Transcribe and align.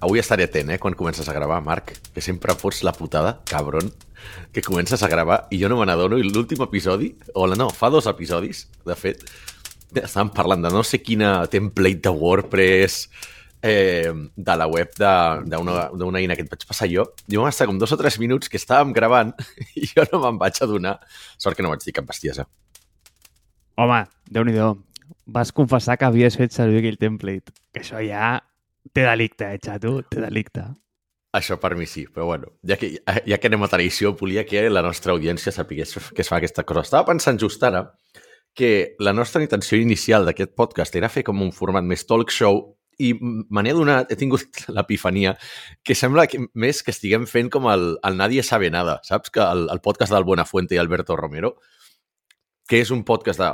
avui 0.00 0.20
estaré 0.20 0.44
atent, 0.48 0.70
eh, 0.70 0.78
quan 0.78 0.96
comences 0.96 1.28
a 1.28 1.34
gravar, 1.36 1.60
Marc, 1.62 1.92
que 2.14 2.20
sempre 2.24 2.54
fots 2.54 2.82
la 2.82 2.92
putada, 2.92 3.40
cabron, 3.48 3.92
que 4.52 4.62
comences 4.62 5.02
a 5.02 5.08
gravar 5.08 5.46
i 5.50 5.60
jo 5.60 5.68
no 5.68 5.78
me 5.78 5.86
n'adono 5.86 6.18
i 6.18 6.24
l'últim 6.24 6.62
episodi, 6.64 7.14
o 7.34 7.46
no, 7.48 7.70
fa 7.70 7.90
dos 7.90 8.08
episodis, 8.10 8.66
de 8.86 8.96
fet, 8.96 9.24
estàvem 9.94 10.32
parlant 10.32 10.64
de 10.64 10.72
no 10.72 10.82
sé 10.86 11.02
quina 11.02 11.46
template 11.52 12.08
de 12.08 12.14
WordPress, 12.14 13.08
eh, 13.62 14.12
de 14.36 14.56
la 14.56 14.66
web 14.66 14.92
d'una 14.96 16.20
eina 16.20 16.36
que 16.36 16.46
et 16.46 16.52
vaig 16.52 16.64
passar 16.66 16.88
jo, 16.88 17.04
i 17.28 17.36
vam 17.36 17.50
estar 17.50 17.68
com 17.68 17.78
dos 17.78 17.92
o 17.92 17.98
tres 18.00 18.18
minuts 18.18 18.48
que 18.48 18.60
estàvem 18.60 18.94
gravant 18.96 19.34
i 19.80 19.86
jo 19.90 20.06
no 20.12 20.22
me'n 20.24 20.40
vaig 20.40 20.62
adonar. 20.62 20.98
Sort 21.36 21.56
que 21.56 21.62
no 21.62 21.72
vaig 21.72 21.84
dir 21.84 21.96
cap 21.96 22.08
bestiesa. 22.08 22.46
Home, 23.76 24.04
déu 24.30 24.44
nhi 24.44 24.56
Vas 25.30 25.52
confessar 25.54 25.94
que 25.96 26.04
havies 26.04 26.34
fet 26.34 26.50
servir 26.50 26.80
aquell 26.80 26.96
template. 26.98 27.52
Que 27.70 27.84
això 27.84 28.00
ja 28.02 28.40
té 28.92 29.04
delicte, 29.06 29.52
eh, 29.54 29.60
xato? 29.62 30.00
Té 30.10 30.22
delicte. 30.22 30.66
Això 31.36 31.60
per 31.62 31.76
mi 31.78 31.86
sí, 31.86 32.06
però 32.10 32.26
bueno, 32.26 32.56
ja 32.66 32.74
que, 32.76 32.96
ja 33.06 33.38
que 33.38 33.46
anem 33.46 33.62
a 33.62 33.68
tradició, 33.70 34.16
volia 34.18 34.42
que 34.48 34.64
la 34.70 34.82
nostra 34.82 35.14
audiència 35.14 35.52
sapigués 35.54 35.94
que 36.10 36.24
es 36.24 36.30
fa 36.30 36.40
aquesta 36.40 36.64
cosa. 36.66 36.82
Estava 36.88 37.06
pensant 37.12 37.38
just 37.38 37.62
ara 37.62 37.84
que 38.54 38.96
la 38.98 39.12
nostra 39.14 39.42
intenció 39.42 39.78
inicial 39.78 40.26
d'aquest 40.26 40.56
podcast 40.58 40.96
era 40.98 41.08
fer 41.08 41.22
com 41.22 41.38
un 41.44 41.52
format 41.54 41.86
més 41.86 42.02
talk 42.08 42.34
show 42.34 42.64
i 43.00 43.14
me 43.20 43.62
n'he 43.62 43.72
adonat, 43.72 44.10
he 44.12 44.18
tingut 44.18 44.62
l'epifania, 44.76 45.36
que 45.86 45.96
sembla 45.96 46.26
que 46.28 46.42
més 46.52 46.82
que 46.84 46.92
estiguem 46.94 47.26
fent 47.30 47.48
com 47.52 47.68
el, 47.72 47.94
el 48.04 48.18
Nadie 48.18 48.44
sabe 48.44 48.70
nada, 48.74 48.98
saps? 49.06 49.32
Que 49.32 49.40
el, 49.44 49.68
el 49.72 49.80
podcast 49.84 50.12
del 50.12 50.26
Buenafuente 50.28 50.76
i 50.76 50.82
Alberto 50.82 51.16
Romero, 51.16 51.54
que 52.68 52.82
és 52.84 52.92
un 52.94 53.04
podcast 53.06 53.40
de... 53.40 53.50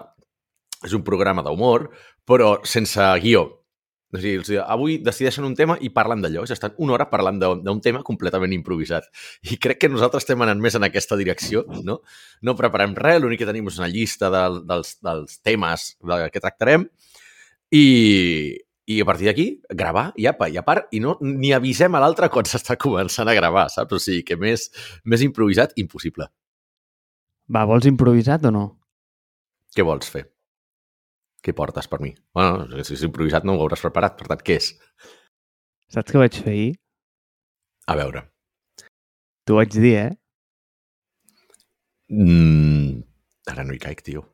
és 0.85 0.97
un 0.97 1.05
programa 1.07 1.45
d'humor, 1.47 1.91
però 2.27 2.57
sense 2.69 3.05
guió. 3.23 3.47
O 4.15 4.21
sigui, 4.21 4.37
o 4.39 4.45
sigui, 4.47 4.59
avui 4.63 4.99
decideixen 5.03 5.45
un 5.45 5.57
tema 5.59 5.75
i 5.83 5.91
parlen 5.95 6.21
d'allò. 6.23 6.45
Estan 6.47 6.77
una 6.83 6.95
hora 6.95 7.09
parlant 7.11 7.41
d'un 7.41 7.81
tema 7.83 8.05
completament 8.07 8.55
improvisat. 8.55 9.09
I 9.51 9.59
crec 9.63 9.81
que 9.83 9.91
nosaltres 9.91 10.23
estem 10.23 10.45
anant 10.47 10.63
més 10.63 10.79
en 10.79 10.87
aquesta 10.87 11.19
direcció, 11.19 11.65
no? 11.85 11.99
No 12.47 12.55
preparem 12.59 12.95
res, 12.99 13.19
l'únic 13.23 13.43
que 13.43 13.49
tenim 13.49 13.67
és 13.73 13.81
una 13.81 13.91
llista 13.91 14.31
de, 14.31 14.45
dels, 14.69 14.95
dels 15.03 15.41
temes 15.43 15.89
de, 15.99 16.21
que 16.31 16.45
tractarem 16.45 16.87
i, 17.75 17.85
i 18.87 19.01
a 19.03 19.09
partir 19.09 19.27
d'aquí, 19.27 19.49
gravar, 19.75 20.13
i 20.15 20.29
apa, 20.31 20.47
i 20.53 20.61
a 20.61 20.63
part, 20.67 20.87
i 20.95 21.03
no 21.03 21.17
ni 21.21 21.51
avisem 21.57 21.99
a 21.99 22.03
l'altre 22.03 22.31
quan 22.31 22.47
s'està 22.47 22.79
començant 22.79 23.27
a 23.27 23.35
gravar, 23.35 23.67
saps? 23.75 23.99
O 23.99 24.03
sigui, 24.03 24.23
que 24.29 24.39
més, 24.39 24.69
més 25.05 25.27
improvisat, 25.27 25.75
impossible. 25.83 26.31
Va, 27.51 27.67
vols 27.67 27.91
improvisat 27.91 28.47
o 28.47 28.55
no? 28.55 28.65
Què 29.75 29.85
vols 29.87 30.15
fer? 30.15 30.29
Què 31.47 31.55
portes 31.55 31.87
per 31.87 32.01
mi? 32.03 32.11
Bueno, 32.35 32.67
si 32.83 32.97
és 32.97 33.05
improvisat 33.07 33.45
no 33.47 33.55
ho 33.55 33.61
hauràs 33.63 33.85
preparat, 33.85 34.17
per 34.19 34.27
tant, 34.33 34.41
què 34.43 34.57
és? 34.59 34.73
Saps 35.95 36.11
què 36.11 36.19
vaig 36.19 36.39
fer 36.43 36.51
ahir? 36.51 36.71
A 37.87 37.95
veure. 38.01 38.25
T'ho 39.47 39.61
vaig 39.61 39.71
dir, 39.71 39.93
eh? 40.01 40.09
Mm, 42.11 42.99
ara 43.53 43.63
no 43.63 43.77
hi 43.77 43.79
caic, 43.83 44.03
tio. 44.09 44.25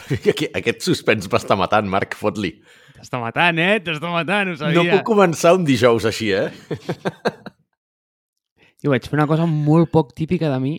Aquest 0.62 0.80
suspens 0.86 1.28
m'està 1.28 1.58
matant, 1.60 1.90
Marc, 1.92 2.16
fot-li. 2.16 2.54
T'està 2.96 3.20
matant, 3.20 3.60
eh? 3.60 3.76
T'està 3.84 4.08
matant, 4.14 4.54
ho 4.54 4.56
sabia. 4.56 4.78
No 4.78 4.86
puc 4.96 5.04
començar 5.12 5.52
un 5.58 5.68
dijous 5.68 6.08
així, 6.08 6.32
eh? 6.32 6.48
Jo 8.82 8.90
vaig 8.90 9.04
fer 9.06 9.14
una 9.14 9.28
cosa 9.30 9.44
molt 9.46 9.92
poc 9.92 10.08
típica 10.18 10.48
de 10.50 10.56
mi, 10.58 10.72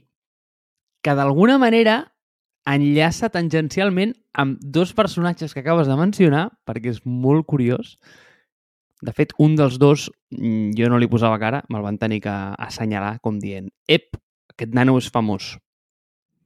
que 1.05 1.13
d'alguna 1.15 1.55
manera 1.61 2.01
enllaça 2.69 3.29
tangencialment 3.29 4.13
amb 4.39 4.59
dos 4.61 4.93
personatges 4.95 5.53
que 5.53 5.61
acabes 5.63 5.89
de 5.89 5.97
mencionar, 5.99 6.45
perquè 6.67 6.93
és 6.93 7.01
molt 7.05 7.45
curiós. 7.49 7.97
De 9.03 9.11
fet, 9.11 9.33
un 9.43 9.57
dels 9.59 9.75
dos, 9.79 10.07
mm, 10.31 10.71
jo 10.79 10.87
no 10.89 10.97
li 10.97 11.09
posava 11.11 11.39
cara, 11.39 11.63
me'l 11.69 11.83
van 11.83 11.99
tenir 11.99 12.21
que 12.23 12.31
assenyalar 12.31 13.19
com 13.19 13.39
dient 13.39 13.67
«Ep, 13.87 14.15
aquest 14.55 14.73
nano 14.73 14.97
és 14.97 15.09
famós». 15.11 15.57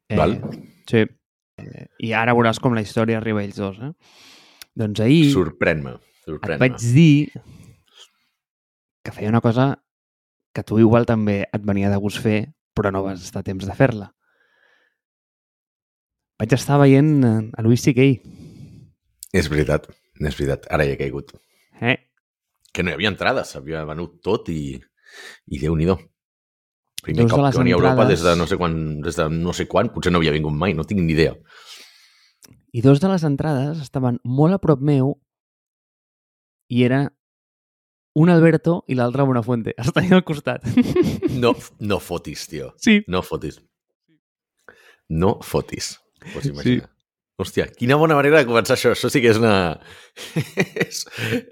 Eh, 0.09 0.17
Val. 0.17 0.39
Sí. 0.89 1.05
Eh, 1.57 1.85
I 1.99 2.13
ara 2.13 2.33
veuràs 2.33 2.59
com 2.59 2.73
la 2.73 2.81
història 2.81 3.19
arriba 3.19 3.41
a 3.41 3.43
ells 3.43 3.57
dos, 3.57 3.77
eh? 3.77 3.93
Doncs 4.77 4.99
ahir... 5.01 5.31
Sorprèn-me, 5.33 5.97
sorprèn-me. 6.25 6.57
Et 6.57 6.59
vaig 6.61 6.81
dir 6.81 7.29
que 9.03 9.13
feia 9.13 9.29
una 9.29 9.41
cosa 9.41 9.75
que 10.53 10.63
tu 10.63 10.79
igual 10.81 11.05
també 11.05 11.43
et 11.45 11.63
venia 11.63 11.89
de 11.89 11.97
gust 12.01 12.21
fer, 12.21 12.53
però 12.73 12.91
no 12.91 13.03
vas 13.05 13.21
estar 13.21 13.43
temps 13.45 13.65
de 13.65 13.73
fer-la. 13.77 14.11
Vaig 16.37 16.53
estar 16.53 16.77
veient 16.77 17.23
eh, 17.25 17.37
a 17.57 17.63
Louis 17.65 17.81
C.K. 17.81 18.05
És 19.33 19.49
veritat, 19.49 19.87
és 20.21 20.35
veritat. 20.37 20.67
Ara 20.73 20.85
hi 20.85 20.93
he 20.93 20.99
caigut. 20.99 21.33
Eh? 21.81 21.95
Que 22.73 22.85
no 22.85 22.91
hi 22.91 22.97
havia 22.97 23.09
entrades, 23.09 23.55
s'havia 23.55 23.81
venut 23.89 24.19
tot 24.25 24.51
i, 24.53 24.77
i 25.49 25.61
Déu-n'hi-do. 25.61 25.97
Primer 27.03 27.25
Dos 27.25 27.33
cop 27.33 27.45
que 27.45 27.61
venia 27.61 27.77
a 27.77 27.79
Europa 27.79 28.05
des 28.09 28.21
de 28.25 28.35
no 28.37 28.45
sé 28.49 28.57
quan, 28.59 28.77
des 29.01 29.17
de 29.17 29.27
no 29.33 29.53
sé 29.55 29.67
quan, 29.69 29.89
potser 29.93 30.11
no 30.13 30.21
havia 30.21 30.33
vingut 30.35 30.53
mai, 30.53 30.75
no 30.77 30.85
tinc 30.85 31.01
ni 31.01 31.13
idea. 31.15 31.33
I 32.73 32.83
dos 32.85 32.99
de 33.01 33.09
les 33.09 33.23
entrades 33.25 33.79
estaven 33.81 34.19
molt 34.23 34.57
a 34.57 34.61
prop 34.61 34.81
meu 34.83 35.15
i 36.69 36.83
era 36.83 37.05
un 38.17 38.29
Alberto 38.33 38.81
i 38.89 38.97
l'altre 38.97 39.25
Bonafuente. 39.25 39.73
Estaven 39.81 40.17
al 40.17 40.25
costat. 40.27 40.65
No, 41.37 41.53
no 41.79 41.99
fotis, 42.01 42.47
tio. 42.49 42.73
Sí. 42.81 42.99
No 43.07 43.21
fotis. 43.25 43.61
No 45.07 45.37
fotis. 45.45 45.95
Pots 46.33 46.51
imaginar. 46.51 46.87
Sí. 46.87 46.93
Hòstia, 47.37 47.67
quina 47.77 47.99
bona 48.01 48.15
manera 48.17 48.39
de 48.41 48.47
començar 48.49 48.73
això. 48.73 48.95
Això 48.95 49.11
sí 49.13 49.21
que 49.21 49.29
és 49.29 49.37
una... 49.37 49.77
és, 50.87 51.03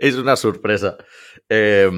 és 0.01 0.15
una 0.17 0.33
sorpresa. 0.39 0.95
Eh, 1.45 1.91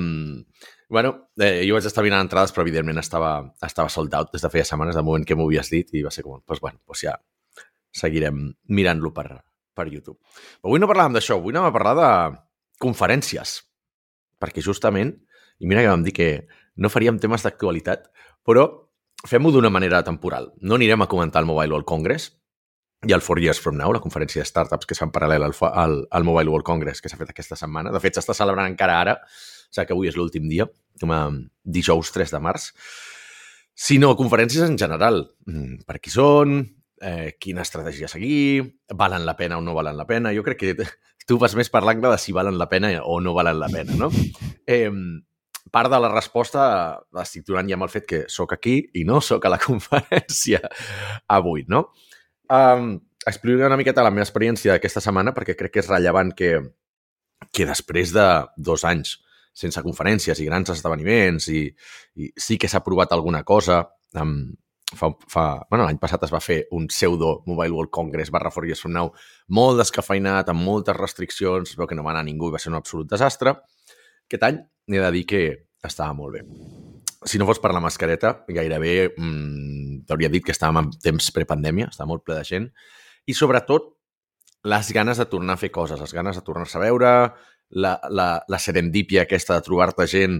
bueno, 0.89 1.13
eh, 1.39 1.63
jo 1.67 1.77
vaig 1.77 1.88
estar 1.88 2.03
mirant 2.03 2.25
entrades, 2.25 2.51
però 2.51 2.65
evidentment 2.65 2.99
estava, 2.99 3.31
estava 3.63 3.91
sold 3.91 4.15
out 4.15 4.33
des 4.35 4.43
de 4.43 4.51
feia 4.51 4.67
setmanes, 4.67 4.95
del 4.95 5.07
moment 5.07 5.23
que 5.27 5.35
m'ho 5.39 5.47
havies 5.47 5.71
dit, 5.71 5.93
i 5.95 6.03
va 6.03 6.11
ser 6.11 6.25
com, 6.25 6.41
doncs 6.43 6.63
bueno, 6.63 6.81
doncs 6.83 7.03
ja, 7.07 7.15
seguirem 7.95 8.41
mirant-lo 8.75 9.13
per, 9.15 9.27
per 9.75 9.88
YouTube. 9.88 10.19
Però 10.59 10.71
avui 10.71 10.83
no 10.83 10.89
parlàvem 10.91 11.15
d'això, 11.15 11.39
avui 11.39 11.55
anem 11.55 11.67
a 11.69 11.75
parlar 11.75 11.95
de 11.99 12.09
conferències. 12.83 13.61
Perquè 14.39 14.63
justament, 14.63 15.15
i 15.59 15.67
mira 15.67 15.83
que 15.83 15.91
vam 15.91 16.03
dir 16.05 16.15
que 16.15 16.29
no 16.77 16.91
faríem 16.94 17.19
temes 17.23 17.44
d'actualitat, 17.47 18.11
però 18.45 18.67
fem-ho 19.27 19.51
d'una 19.51 19.71
manera 19.73 20.03
temporal. 20.05 20.51
No 20.61 20.75
anirem 20.75 21.01
a 21.03 21.09
comentar 21.09 21.41
el 21.41 21.49
Mobile 21.49 21.73
World 21.73 21.88
Congress 21.89 22.37
i 23.06 23.13
el 23.13 23.22
Four 23.22 23.40
Years 23.40 23.59
From 23.62 23.78
Now, 23.78 23.91
la 23.94 24.02
conferència 24.02 24.41
de 24.41 24.50
startups 24.50 24.88
que 24.88 24.96
es 24.96 25.02
fa 25.02 25.06
en 25.06 25.13
paral·lel 25.13 25.46
al, 25.46 25.53
al, 25.69 26.00
al 26.09 26.25
Mobile 26.25 26.50
World 26.50 26.66
Congress 26.66 27.03
que 27.03 27.12
s'ha 27.12 27.19
fet 27.19 27.30
aquesta 27.34 27.58
setmana. 27.59 27.91
De 27.94 28.02
fet, 28.02 28.18
s'està 28.18 28.34
celebrant 28.34 28.69
encara 28.72 28.97
ara, 29.03 29.13
o 29.22 29.69
sigui 29.75 29.85
que 29.85 29.94
avui 29.94 30.09
és 30.09 30.18
l'últim 30.18 30.47
dia, 30.50 30.66
com 31.02 31.13
a 31.13 31.22
dijous 31.78 32.09
3 32.16 32.34
de 32.34 32.41
març, 32.41 32.72
sinó 33.78 34.16
conferències 34.18 34.66
en 34.66 34.80
general. 34.81 35.28
Mm, 35.46 35.86
per 35.86 36.00
qui 36.02 36.09
són, 36.09 36.63
eh, 37.02 37.36
quina 37.38 37.62
estratègia 37.62 38.09
seguir, 38.09 38.66
valen 38.90 39.28
la 39.28 39.38
pena 39.38 39.59
o 39.59 39.62
no 39.62 39.78
valen 39.78 39.97
la 39.97 40.07
pena. 40.09 40.34
Jo 40.34 40.41
crec 40.44 40.57
que 40.57 40.90
tu 41.28 41.38
vas 41.38 41.53
més 41.56 41.69
per 41.69 41.84
l'angle 41.84 42.16
de 42.16 42.18
si 42.18 42.34
valen 42.34 42.57
la 42.57 42.69
pena 42.69 42.96
o 43.03 43.19
no 43.22 43.36
valen 43.38 43.59
la 43.59 43.69
pena, 43.69 43.94
no? 43.94 44.09
Eh, 44.66 44.90
part 45.72 45.91
de 45.91 46.00
la 46.00 46.09
resposta 46.09 46.97
l'estic 47.13 47.46
donant 47.46 47.68
ja 47.69 47.75
amb 47.75 47.86
el 47.86 47.91
fet 47.91 48.06
que 48.07 48.19
sóc 48.31 48.53
aquí 48.56 48.80
i 48.96 49.03
no 49.06 49.19
sóc 49.22 49.46
a 49.46 49.52
la 49.53 49.59
conferència 49.68 50.62
avui, 51.28 51.66
no? 51.68 51.90
Um, 52.50 53.00
explicaré 53.28 53.68
una 53.68 53.78
miqueta 53.80 54.06
la 54.06 54.12
meva 54.13 54.25
experiència 54.25 54.75
d'aquesta 54.75 55.03
setmana 55.03 55.34
perquè 55.35 55.58
crec 55.59 55.74
que 55.75 55.81
és 55.84 55.90
rellevant 55.90 56.31
que, 56.38 56.52
que 57.52 57.68
després 57.68 58.13
de 58.16 58.28
dos 58.56 58.85
anys 58.88 59.18
sense 59.58 59.81
conferències 59.84 60.40
i 60.40 60.46
grans 60.47 60.69
esdeveniments 60.72 61.50
i, 61.50 61.66
i 62.22 62.31
sí 62.38 62.59
que 62.62 62.69
s'ha 62.69 62.84
provat 62.86 63.12
alguna 63.12 63.41
cosa, 63.44 63.81
um, 64.22 64.38
fa, 64.94 65.09
fa, 65.28 65.46
bueno, 65.69 65.84
l'any 65.84 66.00
passat 66.00 66.24
es 66.28 66.34
va 66.34 66.44
fer 66.44 66.62
un 66.78 66.88
pseudo 66.94 67.41
Mobile 67.50 67.74
World 67.74 67.91
Congress 67.91 68.31
barra 68.31 68.53
For 68.53 68.69
Years 68.69 68.86
From 68.86 68.96
Now 68.96 69.12
molt 69.50 69.81
descafeinat, 69.81 70.53
amb 70.53 70.63
moltes 70.63 70.97
restriccions, 71.00 71.75
veu 71.75 71.89
que 71.89 71.98
no 71.98 72.06
va 72.06 72.13
anar 72.16 72.27
ningú 72.30 72.51
i 72.51 72.57
va 72.57 72.62
ser 72.62 72.71
un 72.71 72.80
absolut 72.80 73.10
desastre. 73.10 73.57
Aquest 74.30 74.51
any 74.51 74.62
he 74.94 75.01
de 75.01 75.16
dir 75.18 75.25
que 75.27 75.48
estava 75.83 76.13
molt 76.13 76.38
bé. 76.38 76.76
Si 77.25 77.40
no 77.42 77.48
fos 77.50 77.60
per 77.60 77.74
la 77.74 77.81
mascareta, 77.81 78.34
gairebé 78.48 79.14
mmm, 79.16 80.04
t'hauria 80.08 80.30
dit 80.30 80.46
que 80.46 80.54
estàvem 80.54 80.84
en 80.84 80.92
temps 81.02 81.31
prepandèmia, 81.34 81.90
estava 81.90 82.12
molt 82.12 82.25
ple 82.25 82.38
de 82.38 82.46
gent, 82.46 82.68
i 83.25 83.34
sobretot 83.34 83.94
les 84.68 84.92
ganes 84.94 85.18
de 85.18 85.25
tornar 85.30 85.56
a 85.58 85.62
fer 85.62 85.72
coses, 85.74 86.00
les 86.00 86.14
ganes 86.14 86.38
de 86.38 86.44
tornar-se 86.46 86.78
a 86.78 86.84
veure, 86.84 87.12
la, 87.69 87.98
la, 88.10 88.28
la 88.48 88.60
serendípia 88.60 89.25
aquesta 89.25 89.58
de 89.58 89.66
trobar-te 89.66 90.08
gent 90.08 90.40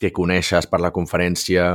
que 0.00 0.12
coneixes 0.14 0.66
per 0.70 0.80
la 0.82 0.92
conferència, 0.94 1.68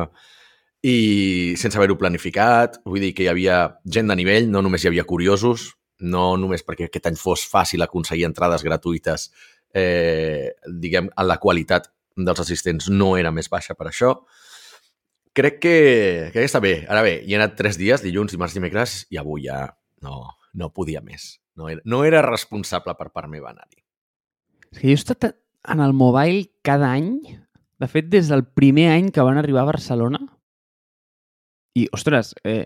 i 0.84 1.56
sense 1.60 1.76
haver-ho 1.78 1.98
planificat, 2.00 2.80
vull 2.88 3.04
dir 3.04 3.14
que 3.16 3.26
hi 3.26 3.32
havia 3.32 3.60
gent 3.84 4.10
de 4.12 4.16
nivell, 4.16 4.50
no 4.52 4.64
només 4.64 4.84
hi 4.84 4.92
havia 4.92 5.08
curiosos, 5.08 5.74
no 6.00 6.38
només 6.40 6.64
perquè 6.64 6.88
aquest 6.88 7.10
any 7.10 7.18
fos 7.20 7.44
fàcil 7.52 7.84
aconseguir 7.84 8.28
entrades 8.30 8.64
gratuïtes, 8.64 9.30
eh, 9.76 10.56
diguem, 10.66 11.10
en 11.12 11.28
la 11.28 11.38
qualitat 11.38 11.92
dels 12.16 12.42
assistents 12.42 12.90
no 12.90 13.16
era 13.18 13.32
més 13.32 13.50
baixa 13.52 13.76
per 13.78 13.90
això. 13.90 14.14
Crec 15.36 15.60
que, 15.62 15.76
crec 16.34 16.40
que 16.42 16.48
està 16.48 16.62
bé. 16.64 16.74
Ara 16.90 17.04
bé, 17.06 17.20
hi 17.24 17.36
he 17.36 17.38
anat 17.40 17.56
tres 17.60 17.78
dies, 17.80 18.02
dilluns, 18.04 18.34
dimarts, 18.34 18.56
dimecres, 18.58 19.04
i 19.14 19.20
avui 19.22 19.46
ja 19.46 19.68
no, 20.06 20.24
no 20.54 20.72
podia 20.74 21.04
més. 21.06 21.38
No 21.60 21.70
era, 21.70 21.84
no 21.86 22.04
era 22.08 22.24
responsable 22.26 22.96
per 22.98 23.12
part 23.14 23.30
meva 23.32 23.52
anar-hi. 23.54 23.84
És 24.72 24.82
que 24.82 24.88
jo 24.88 24.96
he 24.96 25.00
estat 25.00 25.30
en 25.70 25.84
el 25.84 25.94
mobile 25.94 26.50
cada 26.64 26.92
any 26.94 27.38
De 27.80 27.88
fet, 27.88 28.10
des 28.12 28.28
del 28.28 28.44
primer 28.44 28.90
any 28.92 29.06
que 29.16 29.24
van 29.24 29.38
arribar 29.40 29.62
a 29.62 29.70
Barcelona, 29.70 30.18
i, 31.80 31.86
ostres, 31.96 32.34
eh, 32.44 32.66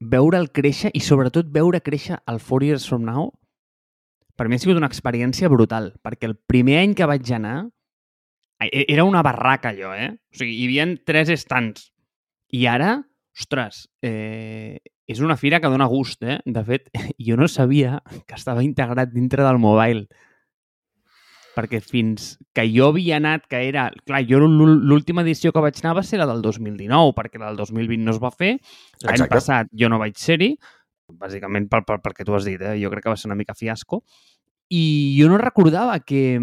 veure'l 0.00 0.52
créixer 0.54 0.92
i 0.94 1.02
sobretot 1.04 1.50
veure 1.50 1.80
créixer 1.82 2.20
el 2.30 2.38
Four 2.38 2.64
Years 2.64 2.86
From 2.86 3.02
Now, 3.08 3.32
per 4.40 4.48
mi 4.48 4.56
ha 4.56 4.62
sigut 4.62 4.78
una 4.80 4.88
experiència 4.88 5.50
brutal, 5.52 5.90
perquè 6.00 6.24
el 6.24 6.38
primer 6.48 6.78
any 6.80 6.94
que 6.96 7.04
vaig 7.04 7.28
anar 7.36 7.58
e, 8.56 8.86
era 8.86 9.04
una 9.04 9.20
barraca 9.20 9.68
allò, 9.68 9.90
eh? 9.92 10.14
O 10.16 10.38
sigui, 10.40 10.54
hi 10.56 10.70
havia 10.70 10.86
tres 11.04 11.28
estants. 11.34 11.90
I 12.56 12.64
ara, 12.72 12.94
ostres, 13.36 13.82
eh, 14.00 14.80
és 15.04 15.20
una 15.20 15.36
fira 15.36 15.60
que 15.60 15.68
dona 15.68 15.90
gust, 15.92 16.24
eh? 16.24 16.38
De 16.46 16.64
fet, 16.64 16.88
jo 17.26 17.36
no 17.36 17.50
sabia 17.52 17.98
que 18.24 18.38
estava 18.38 18.64
integrat 18.64 19.12
dintre 19.12 19.44
del 19.44 19.60
mobile 19.60 20.08
perquè 21.50 21.80
fins 21.84 22.36
que 22.56 22.64
jo 22.70 22.90
havia 22.94 23.18
anat, 23.18 23.44
que 23.50 23.58
era... 23.68 23.88
Clar, 24.06 24.22
jo 24.24 24.38
l'última 24.40 25.20
edició 25.26 25.52
que 25.52 25.60
vaig 25.60 25.76
anar 25.82 25.96
va 25.98 26.04
ser 26.06 26.20
la 26.20 26.28
del 26.30 26.40
2019, 26.44 27.12
perquè 27.16 27.40
la 27.42 27.50
del 27.50 27.58
2020 27.60 28.06
no 28.06 28.14
es 28.14 28.20
va 28.22 28.30
fer. 28.32 28.54
L'any 29.04 29.26
passat 29.28 29.68
jo 29.76 29.90
no 29.92 29.98
vaig 30.00 30.16
ser-hi, 30.16 30.54
bàsicament 31.18 31.68
pel, 31.70 31.84
pel, 31.88 32.00
pel 32.04 32.14
que 32.16 32.26
tu 32.26 32.36
has 32.36 32.46
dit, 32.48 32.60
eh? 32.60 32.76
jo 32.82 32.90
crec 32.92 33.06
que 33.06 33.12
va 33.12 33.18
ser 33.20 33.30
una 33.30 33.38
mica 33.38 33.56
fiasco. 33.56 34.04
I 34.70 35.16
jo 35.18 35.26
no 35.30 35.38
recordava 35.40 35.98
que, 36.06 36.38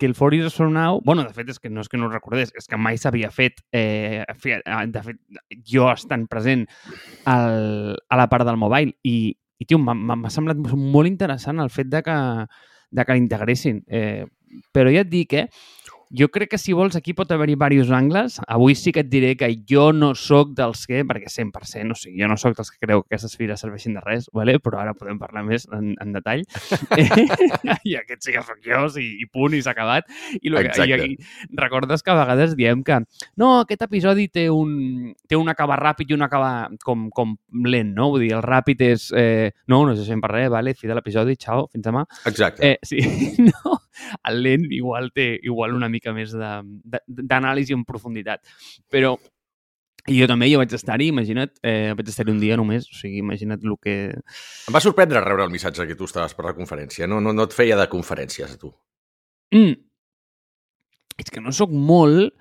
que 0.00 0.08
el 0.08 0.14
For 0.16 0.34
Years 0.34 0.54
From 0.56 0.72
Now... 0.72 1.02
bueno, 1.04 1.24
de 1.24 1.34
fet, 1.36 1.50
és 1.52 1.60
que 1.60 1.68
no 1.68 1.84
és 1.84 1.90
que 1.92 2.00
no 2.00 2.08
ho 2.08 2.12
recordés, 2.14 2.54
és 2.56 2.66
que 2.66 2.80
mai 2.80 2.96
s'havia 2.96 3.28
fet... 3.34 3.60
Eh, 3.76 4.24
de 4.24 5.04
fet, 5.04 5.20
jo 5.68 5.90
estant 5.92 6.24
present 6.32 6.64
al, 7.28 7.94
a 8.08 8.20
la 8.20 8.28
part 8.32 8.48
del 8.48 8.56
mobile 8.56 8.96
i, 9.04 9.34
i 9.60 9.68
tio, 9.68 9.78
m'ha 9.82 10.32
semblat 10.32 10.60
molt 10.72 11.10
interessant 11.10 11.60
el 11.60 11.72
fet 11.74 11.92
de 11.92 12.00
que 12.06 12.18
de 12.90 13.04
que 13.04 13.14
l'integressin. 13.14 13.84
Eh, 13.86 14.26
però 14.74 14.90
ja 14.92 15.04
et 15.04 15.10
dic, 15.10 15.34
eh, 15.34 15.48
jo 16.10 16.28
crec 16.28 16.50
que 16.50 16.58
si 16.58 16.74
vols 16.74 16.96
aquí 16.98 17.14
pot 17.14 17.30
haver-hi 17.30 17.54
diversos 17.54 17.92
angles. 17.94 18.38
Avui 18.48 18.74
sí 18.74 18.92
que 18.92 19.04
et 19.04 19.10
diré 19.10 19.36
que 19.38 19.48
jo 19.68 19.90
no 19.92 20.14
sóc 20.14 20.54
dels 20.58 20.86
que, 20.86 21.04
perquè 21.06 21.30
100%, 21.30 21.94
o 21.94 21.98
sigui, 21.98 22.20
jo 22.22 22.28
no 22.28 22.36
sóc 22.40 22.56
dels 22.58 22.70
que 22.70 22.86
creu 22.86 23.02
que 23.02 23.14
aquestes 23.14 23.36
fires 23.38 23.62
serveixin 23.62 23.94
de 23.94 24.02
res, 24.04 24.28
vale? 24.34 24.58
però 24.60 24.80
ara 24.82 24.94
podem 24.94 25.18
parlar 25.20 25.44
més 25.46 25.66
en, 25.72 25.94
en 26.00 26.12
detall. 26.16 26.42
I 27.88 27.96
aquest 28.00 28.26
sí 28.26 28.34
que 28.34 28.42
sóc 28.42 28.58
jo, 28.64 28.82
i, 29.00 29.08
i 29.22 29.28
punt, 29.30 29.54
i 29.54 29.62
s'ha 29.62 29.74
acabat. 29.74 30.10
I, 30.40 30.50
lo 30.50 30.62
que, 30.66 30.74
i, 30.86 31.14
i 31.14 31.60
recordes 31.60 32.02
que 32.02 32.12
a 32.12 32.18
vegades 32.18 32.56
diem 32.58 32.82
que 32.86 33.00
no, 33.38 33.60
aquest 33.60 33.86
episodi 33.86 34.28
té 34.28 34.48
un, 34.50 35.14
té 35.28 35.38
un 35.38 35.48
acabar 35.52 35.78
ràpid 35.80 36.10
i 36.10 36.18
un 36.18 36.26
acabar 36.26 36.70
com, 36.84 37.08
com 37.14 37.36
lent, 37.66 37.94
no? 37.94 38.10
Vull 38.14 38.26
dir, 38.26 38.34
el 38.38 38.44
ràpid 38.46 38.86
és... 38.90 39.10
Eh, 39.16 39.50
no, 39.70 39.84
no 39.86 39.94
sé 39.94 40.18
per 40.20 40.32
res, 40.34 40.50
vale? 40.50 40.74
fi 40.80 40.88
de 40.88 40.96
l'episodi, 40.96 41.36
xao, 41.40 41.68
fins 41.72 41.84
demà. 41.86 42.04
Exacte. 42.26 42.66
Eh, 42.66 42.78
sí, 42.86 43.00
no, 43.50 43.76
el 44.30 44.40
lent 44.44 44.70
igual 44.70 45.10
té 45.16 45.32
igual 45.42 45.76
una 45.76 45.90
mica 45.92 46.14
més 46.16 46.34
d'anàlisi 46.34 47.76
en 47.76 47.84
profunditat. 47.88 48.42
Però 48.90 49.16
i 50.08 50.16
jo 50.16 50.26
també, 50.30 50.48
jo 50.48 50.60
vaig 50.60 50.72
estar-hi, 50.72 51.10
imagina't, 51.12 51.52
eh, 51.66 51.92
vaig 51.96 52.08
estar-hi 52.08 52.32
un 52.32 52.40
dia 52.40 52.56
només, 52.56 52.86
o 52.88 52.96
sigui, 52.96 53.20
imagina't 53.20 53.60
el 53.66 53.76
que... 53.82 53.96
Em 54.16 54.74
va 54.74 54.80
sorprendre 54.80 55.20
rebre 55.20 55.44
el 55.44 55.52
missatge 55.52 55.84
que 55.86 55.96
tu 55.98 56.08
estaves 56.08 56.32
per 56.36 56.46
la 56.46 56.54
conferència, 56.56 57.08
no, 57.10 57.20
no, 57.20 57.34
no 57.36 57.44
et 57.44 57.56
feia 57.56 57.76
de 57.76 57.86
conferències, 57.92 58.54
a 58.56 58.60
tu. 58.60 58.72
Mm. 59.52 59.76
És 61.20 61.28
que 61.28 61.42
no 61.44 61.52
sóc 61.52 61.74
molt, 61.74 62.32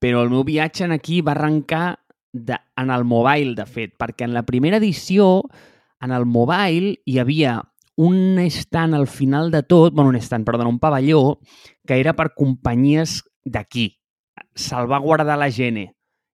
però 0.00 0.22
el 0.24 0.30
meu 0.32 0.46
viatge 0.46 0.86
en 0.86 0.94
aquí 0.94 1.20
va 1.26 1.34
arrencar 1.34 1.98
de, 2.32 2.56
en 2.78 2.94
el 2.94 3.04
mobile, 3.04 3.56
de 3.58 3.66
fet, 3.66 3.96
perquè 3.98 4.28
en 4.28 4.36
la 4.36 4.46
primera 4.46 4.78
edició, 4.78 5.42
en 6.00 6.14
el 6.14 6.24
mobile, 6.24 6.94
hi 7.04 7.18
havia 7.18 7.58
un 8.00 8.38
estant 8.40 8.94
al 8.96 9.06
final 9.06 9.50
de 9.50 9.62
tot, 9.62 9.92
bueno, 9.92 10.08
un 10.08 10.16
estant, 10.16 10.44
perdona, 10.46 10.70
un 10.70 10.78
pavelló, 10.80 11.38
que 11.84 11.98
era 12.00 12.14
per 12.16 12.30
companyies 12.32 13.18
d'aquí, 13.44 13.90
salvaguardar 14.56 15.36
la 15.38 15.50
gent. 15.52 15.82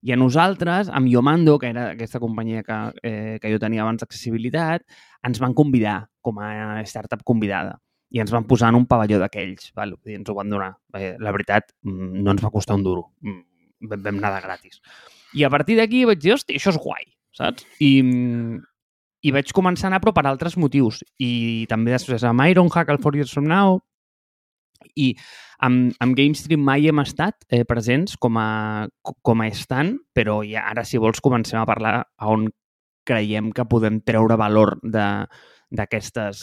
I 0.06 0.12
a 0.14 0.18
nosaltres, 0.20 0.92
amb 0.94 1.10
Yomando, 1.10 1.56
que 1.58 1.72
era 1.72 1.88
aquesta 1.96 2.20
companyia 2.22 2.62
que, 2.62 2.76
eh, 3.02 3.38
que 3.42 3.50
jo 3.50 3.58
tenia 3.58 3.82
abans 3.82 4.04
d'accessibilitat, 4.04 4.84
ens 5.26 5.42
van 5.42 5.56
convidar 5.58 6.04
com 6.22 6.38
a 6.38 6.84
startup 6.86 7.24
convidada 7.26 7.80
i 8.14 8.22
ens 8.22 8.30
van 8.30 8.46
posar 8.46 8.70
en 8.70 8.78
un 8.78 8.86
pavelló 8.86 9.18
d'aquells. 9.18 9.72
I 9.74 10.14
ens 10.14 10.30
ho 10.30 10.38
van 10.38 10.52
donar. 10.52 10.70
Eh, 10.94 11.16
la 11.18 11.34
veritat, 11.34 11.74
mm, 11.82 12.22
no 12.22 12.30
ens 12.30 12.44
va 12.44 12.52
costar 12.54 12.76
un 12.78 12.84
duro. 12.86 13.10
Mm, 13.22 13.42
vam, 13.90 14.18
anar 14.22 14.36
de 14.36 14.46
gratis. 14.46 14.80
I 15.34 15.42
a 15.42 15.50
partir 15.50 15.76
d'aquí 15.76 16.04
vaig 16.04 16.22
dir, 16.22 16.34
hosti, 16.34 16.54
això 16.54 16.70
és 16.70 16.78
guai, 16.78 17.10
saps? 17.32 17.66
I, 17.80 18.02
mm, 18.02 18.62
i 19.24 19.32
vaig 19.34 19.52
començar 19.56 19.88
a 19.88 19.90
anar 19.92 20.02
però 20.04 20.12
per 20.16 20.26
altres 20.28 20.56
motius. 20.60 21.02
I 21.18 21.66
també 21.70 21.94
després 21.94 22.24
amb 22.26 22.44
Ironhack, 22.44 22.90
el 22.92 23.00
Four 23.02 23.16
Years 23.16 23.32
From 23.32 23.48
Now, 23.50 23.80
i 24.96 25.12
amb, 25.64 25.94
amb 26.02 26.16
GameStream 26.16 26.62
mai 26.62 26.86
hem 26.88 27.00
estat 27.02 27.46
eh, 27.48 27.64
presents 27.68 28.16
com 28.20 28.36
a, 28.40 28.86
com 29.24 29.42
a 29.42 29.50
stand, 29.56 29.98
però 30.14 30.40
ja 30.46 30.66
ara, 30.70 30.84
si 30.84 31.00
vols, 31.02 31.22
comencem 31.24 31.60
a 31.60 31.66
parlar 31.68 31.98
a 32.04 32.30
on 32.32 32.48
creiem 33.06 33.52
que 33.54 33.66
podem 33.70 34.00
treure 34.04 34.36
valor 34.38 34.76
d'aquestes 34.82 36.42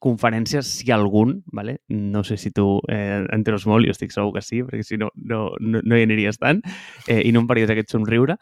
conferències, 0.00 0.68
si 0.78 0.90
algun, 0.92 1.42
vale? 1.52 1.80
no 1.88 2.22
sé 2.24 2.36
si 2.36 2.50
tu 2.50 2.80
eh, 2.88 3.24
en 3.32 3.44
treus 3.44 3.66
molt, 3.66 3.86
jo 3.86 3.94
estic 3.94 4.14
segur 4.14 4.34
que 4.36 4.42
sí, 4.44 4.62
perquè 4.66 4.84
si 4.86 4.98
no, 5.00 5.10
no, 5.16 5.50
no, 5.60 5.82
no 5.82 5.98
hi 5.98 6.06
aniries 6.06 6.40
tant, 6.42 6.62
eh, 7.06 7.22
i 7.24 7.32
no 7.34 7.42
em 7.42 7.50
faries 7.50 7.72
aquest 7.72 7.94
somriure, 7.94 8.38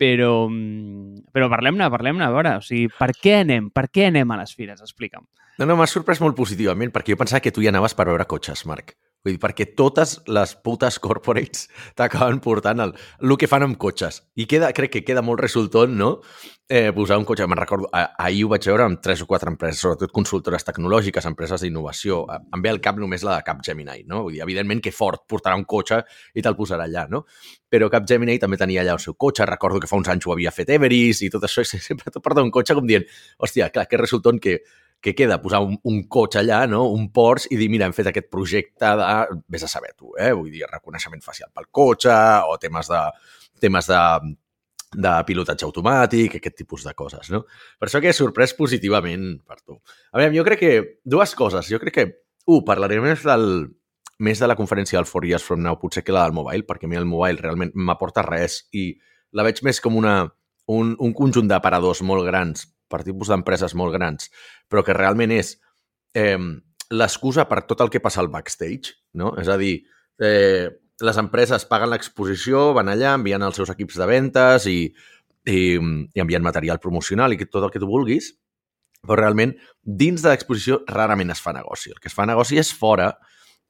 però, 0.00 0.32
mm, 0.50 1.30
però 1.34 1.48
parlem-ne, 1.52 1.88
parlem-ne, 1.92 2.26
a 2.26 2.34
veure, 2.34 2.58
o 2.60 2.64
sigui, 2.64 2.90
per 2.98 3.12
què 3.16 3.40
anem? 3.44 3.70
Per 3.74 3.88
què 3.90 4.10
anem 4.10 4.34
a 4.34 4.40
les 4.42 4.54
fires? 4.56 4.82
Explica'm. 4.84 5.26
No, 5.58 5.68
no, 5.68 5.76
m'ha 5.78 5.86
sorprès 5.86 6.20
molt 6.22 6.34
positivament, 6.38 6.90
perquè 6.94 7.14
jo 7.14 7.20
pensava 7.20 7.42
que 7.44 7.54
tu 7.54 7.62
hi 7.62 7.70
anaves 7.70 7.94
per 7.94 8.08
veure 8.10 8.26
cotxes, 8.26 8.64
Marc. 8.66 8.96
Vull 9.24 9.38
dir, 9.38 9.40
perquè 9.40 9.70
totes 9.72 10.18
les 10.28 10.52
putes 10.60 10.98
corporates 11.00 11.68
t'acaben 11.98 12.42
portant 12.44 12.82
el, 12.84 12.92
el 13.24 13.36
que 13.40 13.48
fan 13.48 13.64
amb 13.64 13.78
cotxes. 13.80 14.20
I 14.36 14.44
queda, 14.50 14.68
crec 14.76 14.98
que 14.98 15.06
queda 15.06 15.24
molt 15.24 15.40
resultant, 15.40 15.94
no?, 15.96 16.18
eh, 16.68 16.92
posar 16.92 17.18
un 17.18 17.24
cotxe. 17.24 17.46
Me'n 17.48 17.58
recordo, 17.58 17.88
ahir 17.92 18.44
ho 18.44 18.50
vaig 18.52 18.68
veure 18.68 18.84
amb 18.84 19.00
tres 19.00 19.22
o 19.24 19.26
quatre 19.30 19.48
empreses, 19.52 19.80
sobretot 19.80 20.12
consultores 20.12 20.64
tecnològiques, 20.68 21.24
empreses 21.28 21.64
d'innovació. 21.64 22.22
Em 22.28 22.64
ve 22.64 22.72
al 22.72 22.80
cap 22.84 23.00
només 23.00 23.24
la 23.24 23.38
de 23.38 23.46
Capgemini, 23.48 24.04
no? 24.08 24.22
Vull 24.26 24.36
dir, 24.36 24.44
evidentment 24.44 24.84
que 24.84 24.92
Ford 24.92 25.24
portarà 25.28 25.56
un 25.56 25.64
cotxe 25.64 26.02
i 26.34 26.44
te'l 26.44 26.56
posarà 26.56 26.84
allà, 26.84 27.06
no? 27.08 27.24
Però 27.70 27.88
Capgemini 27.92 28.38
també 28.42 28.60
tenia 28.60 28.84
allà 28.84 28.96
el 28.98 29.02
seu 29.02 29.16
cotxe. 29.16 29.48
Recordo 29.48 29.80
que 29.80 29.90
fa 29.90 29.96
uns 30.00 30.08
anys 30.12 30.28
ho 30.28 30.36
havia 30.36 30.52
fet 30.52 30.72
Everest 30.76 31.24
i 31.24 31.32
tot 31.32 31.44
això, 31.48 31.64
i 31.64 31.80
sempre 31.88 32.12
tot 32.12 32.24
porta 32.24 32.44
un 32.44 32.52
cotxe 32.52 32.76
com 32.76 32.88
dient, 32.88 33.04
hòstia, 33.38 33.72
clar, 33.72 33.88
que 33.88 34.00
resultant 34.00 34.40
que 34.40 34.60
que 35.04 35.12
queda 35.14 35.36
posar 35.42 35.60
un, 35.60 35.76
un 35.84 35.98
cotxe 36.08 36.40
allà, 36.40 36.62
no? 36.64 36.86
un 36.88 37.10
Porsche, 37.12 37.50
i 37.52 37.58
dir, 37.60 37.68
mira, 37.68 37.84
hem 37.84 37.92
fet 37.92 38.08
aquest 38.08 38.30
projecte 38.32 38.94
de... 38.96 39.08
Vés 39.52 39.66
a 39.66 39.68
saber 39.68 39.92
tu, 39.92 40.14
eh? 40.16 40.30
Vull 40.32 40.48
dir, 40.48 40.64
reconeixement 40.70 41.20
facial 41.20 41.50
pel 41.52 41.68
cotxe 41.68 42.14
o 42.48 42.56
temes 42.62 42.88
de, 42.88 43.02
temes 43.60 43.90
de, 43.90 44.00
de 44.96 45.12
pilotatge 45.28 45.68
automàtic, 45.68 46.38
aquest 46.38 46.56
tipus 46.62 46.88
de 46.88 46.96
coses, 46.96 47.28
no? 47.34 47.42
Per 47.76 47.90
això 47.90 48.00
que 48.00 48.08
he 48.14 48.16
sorprès 48.16 48.56
positivament 48.56 49.28
per 49.44 49.60
tu. 49.60 49.76
A 50.14 50.22
veure, 50.22 50.32
jo 50.38 50.48
crec 50.48 50.64
que 50.64 50.74
dues 51.04 51.36
coses. 51.36 51.68
Jo 51.68 51.82
crec 51.84 51.98
que, 51.98 52.06
un, 52.48 52.64
parlaré 52.64 52.96
més 53.04 53.28
del, 53.28 53.48
més 54.24 54.40
de 54.40 54.48
la 54.48 54.56
conferència 54.56 54.96
del 54.96 55.10
Four 55.10 55.28
Years 55.28 55.44
From 55.44 55.60
Now, 55.66 55.76
potser 55.82 56.00
que 56.06 56.16
la 56.16 56.24
del 56.24 56.38
mobile, 56.40 56.64
perquè 56.64 56.88
a 56.88 56.94
mi 56.94 56.96
el 56.96 57.10
mobile 57.10 57.44
realment 57.44 57.76
m'aporta 57.76 58.24
res 58.24 58.62
i 58.72 58.94
la 59.36 59.44
veig 59.44 59.60
més 59.68 59.84
com 59.84 60.00
una, 60.00 60.22
un, 60.72 60.96
un 60.96 61.12
conjunt 61.12 61.50
d'aparadors 61.50 62.00
molt 62.08 62.24
grans 62.24 62.70
per 62.94 63.02
tipus 63.06 63.32
d'empreses 63.32 63.74
molt 63.78 63.96
grans, 63.96 64.30
però 64.70 64.84
que 64.86 64.96
realment 64.96 65.34
és 65.34 65.56
eh, 66.14 66.38
l'excusa 66.94 67.48
per 67.50 67.64
tot 67.66 67.82
el 67.82 67.90
que 67.90 68.02
passa 68.04 68.22
al 68.22 68.30
backstage, 68.30 68.94
no? 69.18 69.34
És 69.40 69.50
a 69.50 69.58
dir, 69.60 69.80
eh, 70.22 70.70
les 71.02 71.18
empreses 71.18 71.66
paguen 71.66 71.90
l'exposició, 71.90 72.70
van 72.76 72.92
allà, 72.92 73.16
envien 73.18 73.42
els 73.42 73.58
seus 73.58 73.72
equips 73.74 73.98
de 73.98 74.08
ventes 74.08 74.68
i, 74.70 74.78
i, 75.50 75.60
i 75.74 76.22
envien 76.22 76.44
material 76.44 76.80
promocional 76.80 77.34
i 77.34 77.44
tot 77.44 77.64
el 77.64 77.72
que 77.74 77.82
tu 77.82 77.90
vulguis, 77.90 78.32
però 79.04 79.18
realment 79.20 79.52
dins 79.82 80.22
de 80.22 80.30
l'exposició 80.32 80.80
rarament 80.88 81.34
es 81.34 81.42
fa 81.44 81.52
negoci. 81.52 81.92
El 81.92 82.00
que 82.00 82.08
es 82.08 82.16
fa 82.16 82.26
negoci 82.28 82.60
és 82.60 82.72
fora 82.72 83.10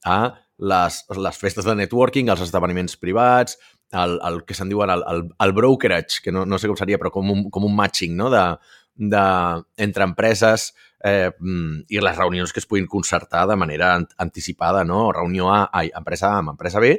a 0.05 0.19
les, 0.57 1.01
les 1.17 1.39
festes 1.39 1.65
de 1.67 1.75
networking, 1.75 2.29
els 2.31 2.45
esdeveniments 2.45 2.95
privats, 3.01 3.57
el, 3.95 4.15
el 4.27 4.41
que 4.47 4.55
se'n 4.57 4.71
diuen 4.71 4.91
el, 4.93 5.03
el, 5.11 5.25
el 5.43 5.53
brokerage, 5.55 6.21
que 6.23 6.31
no, 6.31 6.45
no 6.47 6.59
sé 6.59 6.69
com 6.71 6.77
seria, 6.79 6.99
però 7.01 7.11
com 7.13 7.31
un, 7.31 7.45
com 7.53 7.67
un 7.67 7.75
matching 7.75 8.15
no? 8.17 8.29
de, 8.33 8.45
de, 8.95 9.25
entre 9.77 10.07
empreses 10.07 10.73
eh, 11.03 11.31
mm, 11.37 11.85
i 11.89 12.01
les 12.01 12.17
reunions 12.17 12.53
que 12.53 12.61
es 12.63 12.69
puguin 12.69 12.87
concertar 12.87 13.45
de 13.47 13.55
manera 13.55 13.95
anticipada, 14.17 14.83
no? 14.83 15.11
Reunió 15.13 15.51
A, 15.53 15.69
ai, 15.71 15.91
empresa 15.95 16.31
A 16.31 16.39
amb 16.39 16.55
empresa 16.55 16.81
B, 16.83 16.95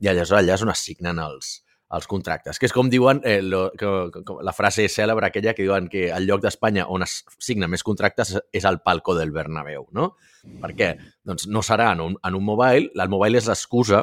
i 0.00 0.08
aleshores 0.08 0.42
allà 0.42 0.56
és 0.56 0.64
on 0.64 0.72
es 0.72 0.84
signen 0.86 1.20
els, 1.22 1.52
els 1.92 2.08
contractes. 2.08 2.58
Que 2.58 2.66
és 2.70 2.74
com 2.74 2.88
diuen, 2.90 3.20
eh, 3.24 3.40
lo, 3.42 3.66
que, 3.78 3.90
que, 4.14 4.38
la 4.42 4.54
frase 4.56 4.88
cèlebre 4.88 5.28
aquella 5.28 5.54
que 5.54 5.66
diuen 5.66 5.90
que 5.92 6.08
el 6.10 6.26
lloc 6.26 6.42
d'Espanya 6.42 6.88
on 6.88 7.04
es 7.06 7.20
signen 7.38 7.70
més 7.70 7.84
contractes 7.86 8.34
és 8.52 8.66
el 8.68 8.80
palco 8.80 9.14
del 9.18 9.34
Bernabéu, 9.34 9.86
no? 9.92 10.14
Per 10.62 10.72
què? 10.78 10.94
Doncs 11.28 11.46
no 11.46 11.62
serà 11.62 11.92
en 11.94 12.02
un, 12.02 12.16
en 12.24 12.38
un 12.38 12.44
mobile, 12.44 12.90
el 12.96 13.12
mobile 13.12 13.38
és 13.38 13.50
l'excusa, 13.50 14.02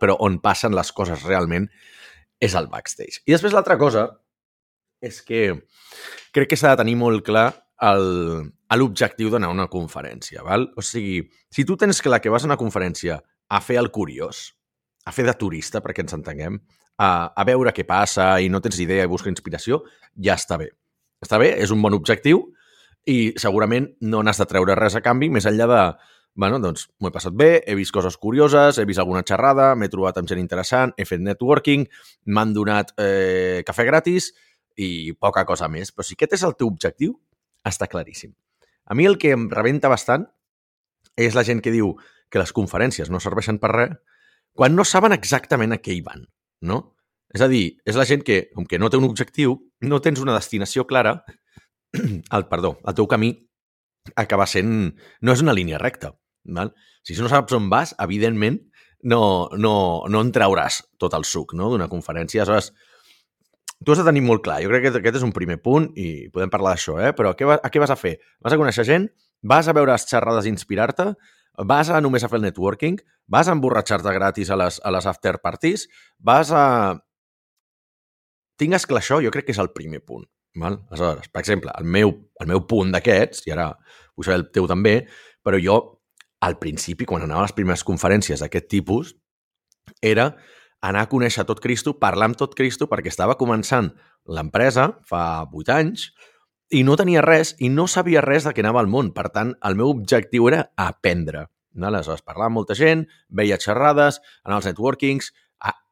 però 0.00 0.18
on 0.22 0.40
passen 0.42 0.74
les 0.76 0.92
coses 0.92 1.24
realment 1.24 1.70
és 2.42 2.54
el 2.58 2.68
backstage. 2.68 3.22
I 3.24 3.34
després 3.34 3.54
l'altra 3.54 3.78
cosa 3.80 4.08
és 5.04 5.20
que 5.22 5.44
crec 6.34 6.50
que 6.50 6.58
s'ha 6.58 6.74
de 6.74 6.82
tenir 6.82 6.96
molt 7.00 7.24
clar 7.26 7.50
l'objectiu 8.74 9.30
d'anar 9.30 9.50
a 9.50 9.54
una 9.54 9.68
conferència. 9.70 10.42
Val? 10.46 10.70
O 10.76 10.82
sigui, 10.82 11.20
si 11.52 11.64
tu 11.68 11.76
tens 11.76 12.00
clar 12.02 12.20
que 12.22 12.32
vas 12.32 12.44
a 12.44 12.48
una 12.50 12.58
conferència 12.60 13.20
a 13.48 13.60
fer 13.60 13.76
el 13.78 13.90
curiós, 13.94 14.48
a 15.04 15.12
fer 15.12 15.26
de 15.28 15.34
turista, 15.38 15.82
perquè 15.84 16.02
ens 16.04 16.16
entenguem, 16.16 16.58
a, 16.98 17.08
a 17.34 17.44
veure 17.46 17.74
què 17.74 17.84
passa 17.86 18.34
i 18.40 18.48
no 18.48 18.62
tens 18.64 18.80
idea 18.80 19.04
i 19.04 19.10
busca 19.10 19.30
inspiració, 19.30 19.82
ja 20.16 20.38
està 20.38 20.58
bé. 20.60 20.70
Està 21.22 21.38
bé, 21.40 21.52
és 21.60 21.72
un 21.74 21.82
bon 21.82 21.94
objectiu 21.96 22.42
i 23.10 23.34
segurament 23.40 23.90
no 24.00 24.22
n'has 24.24 24.40
de 24.40 24.48
treure 24.48 24.76
res 24.78 24.96
a 24.96 25.02
canvi 25.04 25.28
més 25.32 25.46
enllà 25.48 25.66
de, 25.68 25.82
bueno, 26.40 26.58
doncs 26.62 26.88
m'ho 26.98 27.10
he 27.10 27.14
passat 27.14 27.36
bé, 27.36 27.50
he 27.66 27.76
vist 27.78 27.92
coses 27.94 28.16
curioses, 28.20 28.78
he 28.78 28.86
vist 28.88 29.02
alguna 29.02 29.24
xerrada, 29.26 29.72
m'he 29.76 29.90
trobat 29.92 30.18
amb 30.18 30.30
gent 30.30 30.40
interessant, 30.40 30.94
he 30.96 31.06
fet 31.08 31.22
networking, 31.22 31.86
m'han 32.26 32.54
donat 32.56 32.94
eh, 32.98 33.62
cafè 33.66 33.86
gratis 33.86 34.32
i 34.76 35.12
poca 35.18 35.44
cosa 35.48 35.68
més. 35.68 35.92
Però 35.92 36.06
si 36.06 36.16
aquest 36.18 36.38
és 36.38 36.46
el 36.46 36.56
teu 36.58 36.70
objectiu, 36.70 37.14
està 37.64 37.88
claríssim. 37.90 38.34
A 38.84 38.94
mi 38.94 39.06
el 39.08 39.18
que 39.18 39.32
em 39.36 39.48
rebenta 39.50 39.88
bastant 39.92 40.26
és 41.16 41.36
la 41.36 41.44
gent 41.46 41.62
que 41.64 41.72
diu 41.72 41.94
que 42.28 42.40
les 42.42 42.52
conferències 42.52 43.10
no 43.12 43.22
serveixen 43.22 43.60
per 43.62 43.70
res 43.72 43.94
quan 44.54 44.76
no 44.78 44.84
saben 44.86 45.12
exactament 45.12 45.74
a 45.74 45.80
què 45.82 45.96
hi 45.96 46.02
van, 46.06 46.22
no? 46.62 46.94
És 47.34 47.42
a 47.42 47.48
dir, 47.50 47.80
és 47.82 47.96
la 47.98 48.06
gent 48.06 48.22
que, 48.22 48.44
com 48.54 48.66
que 48.70 48.78
no 48.78 48.86
té 48.90 49.00
un 49.00 49.06
objectiu, 49.08 49.56
no 49.82 49.98
tens 50.00 50.20
una 50.22 50.36
destinació 50.36 50.84
clara, 50.86 51.16
el, 52.36 52.46
perdó, 52.46 52.76
el 52.86 52.94
teu 52.94 53.08
camí 53.10 53.32
acaba 54.14 54.46
sent... 54.46 54.94
no 55.20 55.34
és 55.34 55.42
una 55.42 55.56
línia 55.56 55.80
recta. 55.82 56.12
Val? 56.44 56.70
Si 57.02 57.16
no 57.18 57.30
saps 57.32 57.56
on 57.56 57.66
vas, 57.72 57.96
evidentment, 57.98 58.60
no, 59.10 59.20
no, 59.58 59.74
no 60.06 60.22
en 60.22 60.30
trauràs 60.32 60.80
tot 61.02 61.16
el 61.18 61.26
suc 61.26 61.56
no? 61.58 61.72
d'una 61.72 61.90
conferència. 61.90 62.44
Aleshores, 62.44 62.70
tu 63.84 63.92
has 63.92 64.00
de 64.00 64.06
tenir 64.06 64.22
molt 64.24 64.42
clar. 64.44 64.60
Jo 64.64 64.70
crec 64.72 64.86
que 64.86 64.98
aquest 65.00 65.20
és 65.20 65.26
un 65.26 65.32
primer 65.36 65.58
punt 65.62 65.90
i 66.00 66.28
podem 66.34 66.52
parlar 66.52 66.74
d'això, 66.74 66.98
eh? 67.02 67.12
però 67.16 67.34
què, 67.38 67.46
va, 67.48 67.58
a 67.62 67.70
què 67.72 67.82
vas 67.82 67.92
a 67.92 67.98
fer? 68.00 68.16
Vas 68.44 68.54
a 68.54 68.60
conèixer 68.60 68.86
gent? 68.88 69.08
Vas 69.44 69.68
a 69.68 69.74
veure 69.76 69.92
les 69.92 70.06
xerrades 70.08 70.46
i 70.46 70.52
inspirar-te? 70.52 71.12
Vas 71.70 71.90
a 71.90 72.00
només 72.02 72.24
a 72.24 72.30
fer 72.30 72.40
el 72.40 72.46
networking? 72.46 72.98
Vas 73.30 73.48
a 73.48 73.54
emborratxar-te 73.56 74.14
gratis 74.16 74.50
a 74.50 74.58
les, 74.58 74.80
a 74.82 74.92
les 74.94 75.08
after 75.10 75.38
parties? 75.42 75.88
Vas 76.18 76.52
a... 76.54 76.64
Tingues 78.58 78.86
clar 78.86 79.02
això, 79.02 79.18
jo 79.22 79.32
crec 79.34 79.48
que 79.48 79.54
és 79.54 79.60
el 79.62 79.72
primer 79.74 80.00
punt. 80.06 80.26
Val? 80.60 80.78
Aleshores, 80.90 81.28
per 81.34 81.42
exemple, 81.42 81.72
el 81.74 81.86
meu, 81.90 82.12
el 82.40 82.50
meu 82.50 82.62
punt 82.70 82.92
d'aquests, 82.94 83.42
i 83.48 83.54
ara 83.54 83.72
vull 84.14 84.26
saber 84.26 84.38
el 84.38 84.48
teu 84.54 84.68
també, 84.70 85.00
però 85.44 85.58
jo, 85.58 85.78
al 86.46 86.58
principi, 86.60 87.06
quan 87.08 87.24
anava 87.24 87.42
a 87.42 87.48
les 87.48 87.56
primeres 87.56 87.82
conferències 87.86 88.42
d'aquest 88.44 88.68
tipus, 88.70 89.14
era 90.00 90.30
anar 90.84 91.06
a 91.06 91.10
conèixer 91.10 91.46
tot 91.48 91.62
Cristo, 91.64 91.96
parlar 92.00 92.30
amb 92.30 92.38
tot 92.40 92.54
Cristo, 92.58 92.88
perquè 92.90 93.08
estava 93.12 93.38
començant 93.40 93.90
l'empresa 94.28 94.90
fa 95.08 95.24
8 95.48 95.72
anys 95.74 96.10
i 96.74 96.82
no 96.84 96.96
tenia 97.00 97.22
res 97.24 97.54
i 97.60 97.70
no 97.72 97.86
sabia 97.88 98.22
res 98.24 98.44
de 98.44 98.52
què 98.52 98.64
anava 98.64 98.82
al 98.82 98.90
món. 98.90 99.12
Per 99.16 99.28
tant, 99.32 99.54
el 99.64 99.76
meu 99.78 99.92
objectiu 99.94 100.48
era 100.50 100.66
aprendre. 100.76 101.46
Aleshores, 101.74 102.22
parlava 102.22 102.52
amb 102.52 102.60
molta 102.60 102.76
gent, 102.78 103.06
veia 103.28 103.58
xerrades, 103.60 104.20
anava 104.44 104.60
als 104.60 104.68
networkings, 104.70 105.32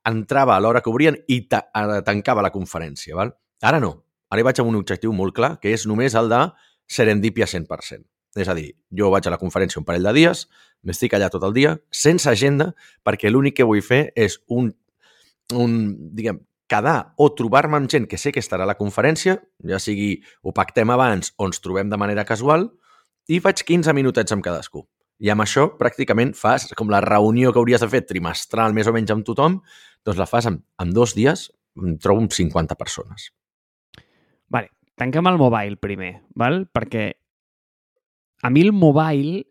entrava 0.09 0.57
a 0.57 0.61
l'hora 0.63 0.83
que 0.83 0.91
obrien 0.91 1.17
i 1.31 1.43
ta 1.51 1.65
tancava 2.07 2.43
la 2.43 2.53
conferència. 2.55 3.17
Val? 3.19 3.33
Ara 3.63 3.81
no. 3.83 3.95
Ara 4.33 4.43
hi 4.43 4.47
vaig 4.47 4.61
amb 4.63 4.73
un 4.73 4.81
objectiu 4.81 5.13
molt 5.13 5.35
clar, 5.37 5.57
que 5.61 5.73
és 5.75 5.87
només 5.87 6.15
el 6.19 6.31
de 6.33 6.41
serendipia 6.91 7.47
100%. 7.47 8.05
És 8.41 8.49
a 8.49 8.55
dir, 8.57 8.71
jo 8.97 9.11
vaig 9.13 9.27
a 9.29 9.33
la 9.35 9.41
conferència 9.41 9.81
un 9.81 9.85
parell 9.85 10.09
de 10.09 10.15
dies, 10.17 10.47
m'estic 10.89 11.13
allà 11.15 11.29
tot 11.31 11.45
el 11.45 11.53
dia, 11.53 11.75
sense 11.93 12.31
agenda, 12.31 12.71
perquè 13.05 13.31
l'únic 13.31 13.59
que 13.59 13.67
vull 13.69 13.83
fer 13.85 14.07
és 14.17 14.39
un 14.49 14.73
un, 15.59 15.77
diguem, 16.17 16.41
quedar 16.73 17.13
o 17.21 17.29
trobar-me 17.37 17.77
amb 17.79 17.91
gent 17.91 18.07
que 18.09 18.19
sé 18.21 18.33
que 18.33 18.41
estarà 18.41 18.65
a 18.65 18.71
la 18.71 18.79
conferència, 18.79 19.37
ja 19.69 19.81
sigui 19.83 20.15
ho 20.43 20.55
pactem 20.57 20.91
abans 20.95 21.35
o 21.37 21.49
ens 21.49 21.61
trobem 21.61 21.91
de 21.93 21.99
manera 22.01 22.25
casual, 22.29 22.71
i 23.29 23.39
faig 23.45 23.63
15 23.69 23.95
minutets 23.95 24.35
amb 24.35 24.45
cadascú. 24.45 24.87
I 25.23 25.31
amb 25.31 25.45
això 25.45 25.69
pràcticament 25.79 26.33
fas 26.35 26.71
com 26.79 26.91
la 26.91 27.03
reunió 27.05 27.53
que 27.53 27.61
hauries 27.61 27.83
de 27.85 27.91
fer 27.93 28.03
trimestral 28.09 28.75
més 28.75 28.89
o 28.91 28.95
menys 28.95 29.13
amb 29.15 29.27
tothom, 29.27 29.61
doncs 30.03 30.19
la 30.19 30.27
fas 30.27 30.49
en, 30.51 30.59
en 30.83 30.95
dos 30.97 31.15
dies, 31.15 31.51
trobo 32.03 32.25
amb 32.25 32.35
50 32.35 32.79
persones. 32.81 33.31
Vale, 34.51 34.73
tanquem 34.99 35.29
el 35.31 35.39
mobile 35.41 35.79
primer, 35.81 36.15
val? 36.35 36.65
perquè 36.73 37.13
a 38.43 38.51
mi 38.51 38.65
el 38.67 38.73
mobile 38.75 39.45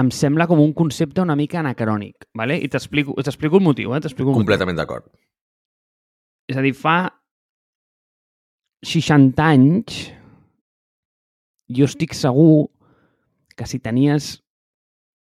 em 0.00 0.10
sembla 0.14 0.46
com 0.50 0.60
un 0.62 0.72
concepte 0.76 1.22
una 1.22 1.36
mica 1.36 1.60
anacrònic, 1.60 2.28
¿vale? 2.36 2.58
i 2.58 2.68
t'explico 2.68 3.16
el 3.16 3.64
motiu. 3.64 3.94
Eh? 3.94 4.00
un 4.02 4.40
Completament 4.40 4.78
d'acord. 4.78 5.06
És 6.50 6.58
a 6.58 6.64
dir, 6.64 6.74
fa 6.74 7.10
60 8.86 9.44
anys 9.44 10.00
jo 11.70 11.86
estic 11.86 12.16
segur 12.16 12.70
que 13.56 13.68
si 13.68 13.78
tenies 13.78 14.38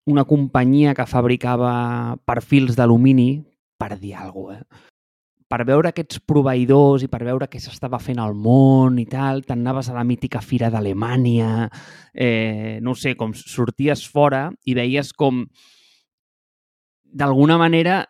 una 0.09 0.25
companyia 0.25 0.95
que 0.97 1.05
fabricava 1.07 2.17
perfils 2.25 2.79
d'alumini, 2.79 3.45
per 3.79 3.99
dir 3.99 4.15
alguna 4.17 4.63
cosa, 4.63 4.63
eh? 4.63 4.88
Per 5.49 5.65
veure 5.65 5.89
aquests 5.89 6.21
proveïdors 6.29 7.07
i 7.07 7.09
per 7.09 7.23
veure 7.25 7.49
què 7.49 7.61
s'estava 7.61 8.01
fent 8.03 8.21
al 8.21 8.35
món 8.37 8.99
i 9.01 9.07
tal, 9.09 9.43
t'anaves 9.49 9.89
a 9.89 9.97
la 9.97 10.05
mítica 10.05 10.43
fira 10.45 10.69
d'Alemanya, 10.71 11.71
eh, 12.13 12.79
no 12.85 12.95
sé, 12.95 13.15
com 13.17 13.33
sorties 13.33 14.05
fora 14.13 14.49
i 14.69 14.77
veies 14.77 15.15
com 15.17 15.47
d'alguna 17.09 17.57
manera 17.57 18.03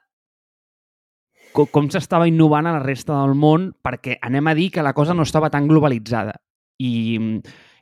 com, 1.54 1.71
com 1.71 1.88
s'estava 1.90 2.26
innovant 2.28 2.66
a 2.66 2.75
la 2.75 2.83
resta 2.83 3.14
del 3.21 3.38
món 3.38 3.71
perquè 3.87 4.18
anem 4.23 4.50
a 4.50 4.57
dir 4.59 4.73
que 4.75 4.85
la 4.85 4.95
cosa 4.95 5.14
no 5.14 5.23
estava 5.26 5.50
tan 5.50 5.71
globalitzada. 5.71 6.35
I 6.78 7.18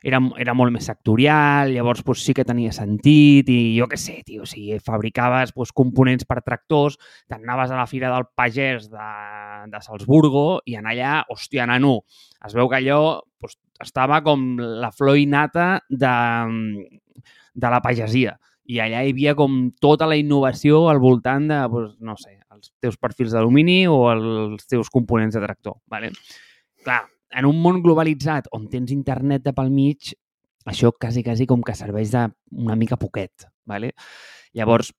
era, 0.03 0.19
era 0.37 0.55
molt 0.57 0.73
més 0.73 0.87
sectorial, 0.89 1.71
llavors 1.73 2.03
pues, 2.05 2.23
sí 2.25 2.35
que 2.37 2.45
tenia 2.47 2.73
sentit 2.75 3.49
i 3.53 3.59
jo 3.77 3.87
què 3.89 3.99
sé, 3.99 4.19
tio, 4.27 4.45
si 4.49 4.77
fabricaves 4.83 5.53
pues, 5.55 5.73
components 5.75 6.27
per 6.29 6.41
tractors, 6.45 6.97
t'anaves 7.29 7.73
a 7.73 7.79
la 7.79 7.87
fira 7.89 8.11
del 8.13 8.27
pagès 8.37 8.89
de, 8.91 9.11
de 9.71 9.83
Salzburgo 9.83 10.61
i 10.65 10.77
en 10.79 10.89
allà, 10.89 11.21
hòstia, 11.33 11.67
nano, 11.69 12.01
es 12.45 12.57
veu 12.57 12.69
que 12.69 12.81
allò 12.81 13.01
pues, 13.41 13.57
estava 13.83 14.21
com 14.25 14.55
la 14.57 14.91
flor 14.91 15.17
innata 15.17 15.77
de, 15.89 16.15
de 17.53 17.71
la 17.73 17.81
pagesia 17.83 18.37
i 18.67 18.81
allà 18.83 19.03
hi 19.03 19.13
havia 19.13 19.33
com 19.39 19.69
tota 19.79 20.07
la 20.09 20.17
innovació 20.19 20.87
al 20.91 20.99
voltant 20.99 21.47
de, 21.47 21.61
pues, 21.71 21.93
no 22.03 22.17
sé, 22.19 22.35
els 22.51 22.73
teus 22.83 22.97
perfils 22.99 23.31
d'alumini 23.35 23.85
o 23.87 24.01
els 24.11 24.67
teus 24.67 24.89
components 24.91 25.37
de 25.37 25.43
tractor. 25.43 25.77
Vale? 25.87 26.11
Clar, 26.83 27.05
en 27.35 27.49
un 27.49 27.59
món 27.61 27.81
globalitzat 27.83 28.47
on 28.55 28.67
tens 28.71 28.93
internet 28.95 29.43
de 29.45 29.53
pel 29.55 29.73
mig, 29.73 30.13
això 30.67 30.91
quasi, 30.95 31.23
quasi 31.23 31.47
com 31.47 31.63
que 31.63 31.75
serveix 31.75 32.11
de 32.11 32.27
una 32.51 32.75
mica 32.75 32.97
poquet. 32.99 33.47
¿vale? 33.67 33.93
Llavors, 34.53 34.93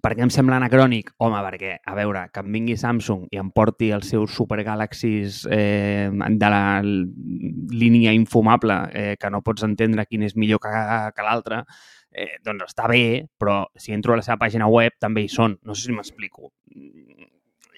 per 0.00 0.14
què 0.16 0.24
em 0.24 0.30
sembla 0.32 0.56
anacrònic? 0.56 1.10
Home, 1.20 1.40
perquè, 1.44 1.74
a 1.84 1.96
veure, 1.98 2.24
que 2.32 2.40
em 2.40 2.54
vingui 2.54 2.78
Samsung 2.80 3.26
i 3.34 3.40
em 3.42 3.50
porti 3.52 3.90
els 3.92 4.08
seus 4.14 4.32
Super 4.32 4.62
Galaxies 4.64 5.42
eh, 5.52 6.08
de 6.08 6.52
la 6.54 6.80
línia 6.82 8.14
infumable, 8.16 8.78
eh, 8.96 9.16
que 9.20 9.30
no 9.30 9.42
pots 9.44 9.66
entendre 9.68 10.06
quin 10.08 10.24
és 10.28 10.36
millor 10.38 10.62
que, 10.64 10.72
que 11.12 11.26
l'altre, 11.26 11.62
eh, 12.08 12.38
doncs 12.44 12.70
està 12.70 12.88
bé, 12.88 13.26
però 13.36 13.66
si 13.76 13.92
entro 13.92 14.14
a 14.14 14.20
la 14.20 14.24
seva 14.24 14.40
pàgina 14.40 14.70
web 14.70 14.96
també 15.00 15.26
hi 15.26 15.32
són. 15.32 15.58
No 15.66 15.76
sé 15.76 15.90
si 15.90 15.96
m'explico. 15.96 16.54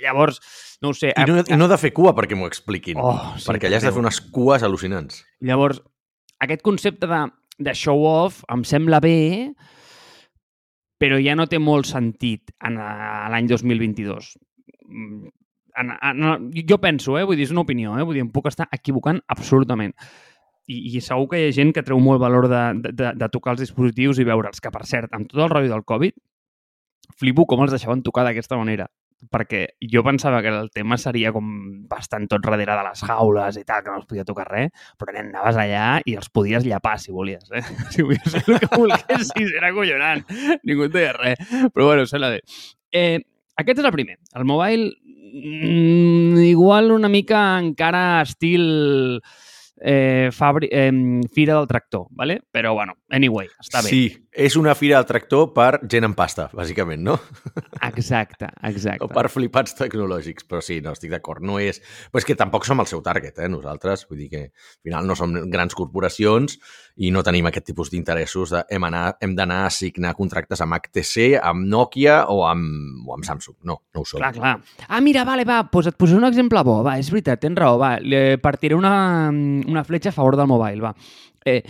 Llavors, 0.02 0.40
no 0.82 0.90
ho 0.90 0.96
sé... 0.96 1.12
I 1.14 1.26
no, 1.28 1.42
i 1.46 1.58
no 1.58 1.68
de 1.70 1.78
fer 1.80 1.92
cua 1.94 2.14
perquè 2.16 2.36
m'ho 2.38 2.48
expliquin, 2.50 2.98
oh, 3.00 3.14
sí, 3.38 3.46
perquè 3.48 3.68
allà 3.68 3.80
has 3.80 3.86
de 3.86 3.92
fer 3.94 4.02
unes 4.02 4.20
cues 4.34 4.64
al·lucinants. 4.66 5.22
Llavors, 5.44 5.80
aquest 6.44 6.64
concepte 6.66 7.08
de, 7.10 7.20
de 7.68 7.74
show-off 7.78 8.42
em 8.52 8.64
sembla 8.68 9.00
bé, 9.04 9.16
però 11.00 11.20
ja 11.22 11.36
no 11.38 11.46
té 11.50 11.60
molt 11.62 11.88
sentit 11.90 12.52
en, 12.64 12.78
l'any 13.32 13.48
2022. 13.50 14.34
Mm, 14.88 15.32
en, 15.82 15.94
en, 15.94 16.50
jo 16.68 16.78
penso, 16.82 17.18
eh, 17.18 17.24
vull 17.26 17.38
dir, 17.38 17.48
és 17.48 17.54
una 17.54 17.64
opinió, 17.64 17.96
eh, 17.98 18.06
vull 18.06 18.18
dir, 18.18 18.26
em 18.26 18.32
puc 18.34 18.50
estar 18.50 18.68
equivocant 18.74 19.22
absolutament. 19.34 19.94
I, 20.64 20.78
i 20.96 21.00
segur 21.04 21.28
que 21.30 21.40
hi 21.40 21.48
ha 21.48 21.56
gent 21.56 21.74
que 21.76 21.84
treu 21.84 21.98
molt 22.00 22.22
valor 22.22 22.48
de, 22.48 22.62
de, 22.86 23.10
de 23.20 23.26
tocar 23.32 23.52
els 23.54 23.66
dispositius 23.66 24.20
i 24.22 24.28
veure'ls, 24.28 24.62
que 24.64 24.72
per 24.72 24.86
cert, 24.88 25.12
amb 25.12 25.28
tot 25.28 25.44
el 25.44 25.50
rotllo 25.52 25.74
del 25.74 25.84
Covid, 25.84 26.16
flipo 27.20 27.44
com 27.46 27.60
els 27.62 27.74
deixaven 27.74 28.02
tocar 28.02 28.24
d'aquesta 28.24 28.56
manera 28.56 28.88
perquè 29.32 29.64
jo 29.92 30.02
pensava 30.06 30.40
que 30.42 30.52
el 30.52 30.70
tema 30.74 30.98
seria 31.00 31.32
com 31.34 31.46
bastant 31.90 32.26
tot 32.30 32.44
darrere 32.44 32.76
de 32.76 32.86
les 32.86 33.04
jaules 33.06 33.58
i 33.60 33.64
tal, 33.64 33.84
que 33.84 33.92
no 33.92 34.00
els 34.00 34.08
podia 34.10 34.26
tocar 34.28 34.46
res, 34.50 34.72
però 35.00 35.14
nen, 35.14 35.30
anaves 35.32 35.60
allà 35.60 35.86
i 36.04 36.16
els 36.18 36.30
podies 36.30 36.66
llapar, 36.66 36.96
si 37.02 37.14
volies, 37.14 37.46
eh? 37.52 37.62
Si 37.94 38.02
volies 38.02 38.34
fer 38.34 38.42
el 38.46 38.60
que 38.62 38.70
volguessis, 38.74 39.54
era 39.54 39.72
collonant. 39.76 40.24
Ningú 40.66 40.88
et 40.88 40.94
deia 40.94 41.14
res. 41.16 41.40
Però 41.72 41.92
bueno, 41.92 42.06
se 42.10 42.20
la 42.20 42.32
de... 42.34 42.42
Eh, 42.94 43.20
aquest 43.60 43.80
és 43.80 43.86
el 43.86 43.94
primer. 43.94 44.18
El 44.34 44.46
mobile, 44.48 44.92
mm, 45.34 46.44
igual 46.48 46.92
una 46.92 47.10
mica 47.10 47.46
encara 47.58 48.22
estil 48.22 49.20
eh, 49.80 50.30
fabri 50.32 50.68
eh, 50.70 51.20
fira 51.32 51.58
del 51.58 51.68
tractor, 51.68 52.06
¿vale? 52.10 52.40
Però, 52.50 52.74
bueno, 52.74 52.94
anyway, 53.14 53.48
està 53.62 53.82
bé. 53.84 53.90
Sí, 53.92 54.02
és 54.34 54.56
una 54.58 54.74
fira 54.74 54.98
del 54.98 55.06
tractor 55.06 55.52
per 55.54 55.78
gent 55.90 56.06
en 56.08 56.14
pasta, 56.18 56.48
bàsicament, 56.56 57.02
no? 57.06 57.14
Exacte, 57.88 58.48
exacte. 58.66 59.06
O 59.06 59.08
per 59.12 59.28
flipats 59.30 59.76
tecnològics, 59.78 60.46
però 60.50 60.60
sí, 60.64 60.80
no, 60.84 60.94
estic 60.96 61.12
d'acord, 61.14 61.44
no 61.46 61.60
és... 61.62 61.78
Però 62.10 62.22
és 62.22 62.26
que 62.26 62.36
tampoc 62.38 62.66
som 62.66 62.82
el 62.82 62.90
seu 62.90 63.02
target, 63.04 63.38
eh, 63.38 63.50
nosaltres, 63.50 64.06
vull 64.10 64.24
dir 64.24 64.30
que 64.32 64.42
al 64.48 64.88
final 64.88 65.06
no 65.06 65.16
som 65.18 65.36
grans 65.52 65.76
corporacions 65.78 66.58
i 66.96 67.10
no 67.14 67.22
tenim 67.26 67.46
aquest 67.50 67.68
tipus 67.70 67.90
d'interessos 67.94 68.54
de 68.54 68.64
hem, 68.74 68.88
anar, 68.90 69.04
hem 69.22 69.38
d'anar 69.38 69.64
a 69.68 69.72
signar 69.74 70.14
contractes 70.18 70.62
amb 70.64 70.76
HTC, 70.80 71.38
amb 71.38 71.66
Nokia 71.70 72.24
o 72.30 72.42
amb, 72.48 73.06
o 73.06 73.14
amb 73.14 73.26
Samsung. 73.26 73.60
No, 73.62 73.80
no 73.94 74.02
ho 74.02 74.08
som. 74.08 74.18
Clar, 74.22 74.34
clar. 74.36 74.56
Ah, 74.88 75.00
mira, 75.04 75.24
vale, 75.26 75.46
va, 75.46 75.62
pues 75.70 75.90
et 75.90 75.98
posaré 75.98 76.18
un 76.22 76.28
exemple 76.30 76.62
bo. 76.66 76.80
Va, 76.86 76.98
és 77.02 77.10
veritat, 77.14 77.42
tens 77.46 77.58
raó, 77.58 77.78
va. 77.78 77.96
Le 78.02 78.38
partiré 78.42 78.74
una, 78.78 78.94
una 79.30 79.86
fletxa 79.86 80.10
a 80.10 80.16
favor 80.18 80.38
del 80.38 80.50
mobile, 80.50 80.82
va. 80.82 80.94
Eh, 81.44 81.60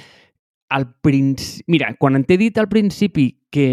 al 0.68 0.88
principi... 1.02 1.64
Mira, 1.68 1.92
quan 1.98 2.22
t'he 2.24 2.38
dit 2.40 2.58
al 2.58 2.68
principi 2.68 3.28
que, 3.50 3.68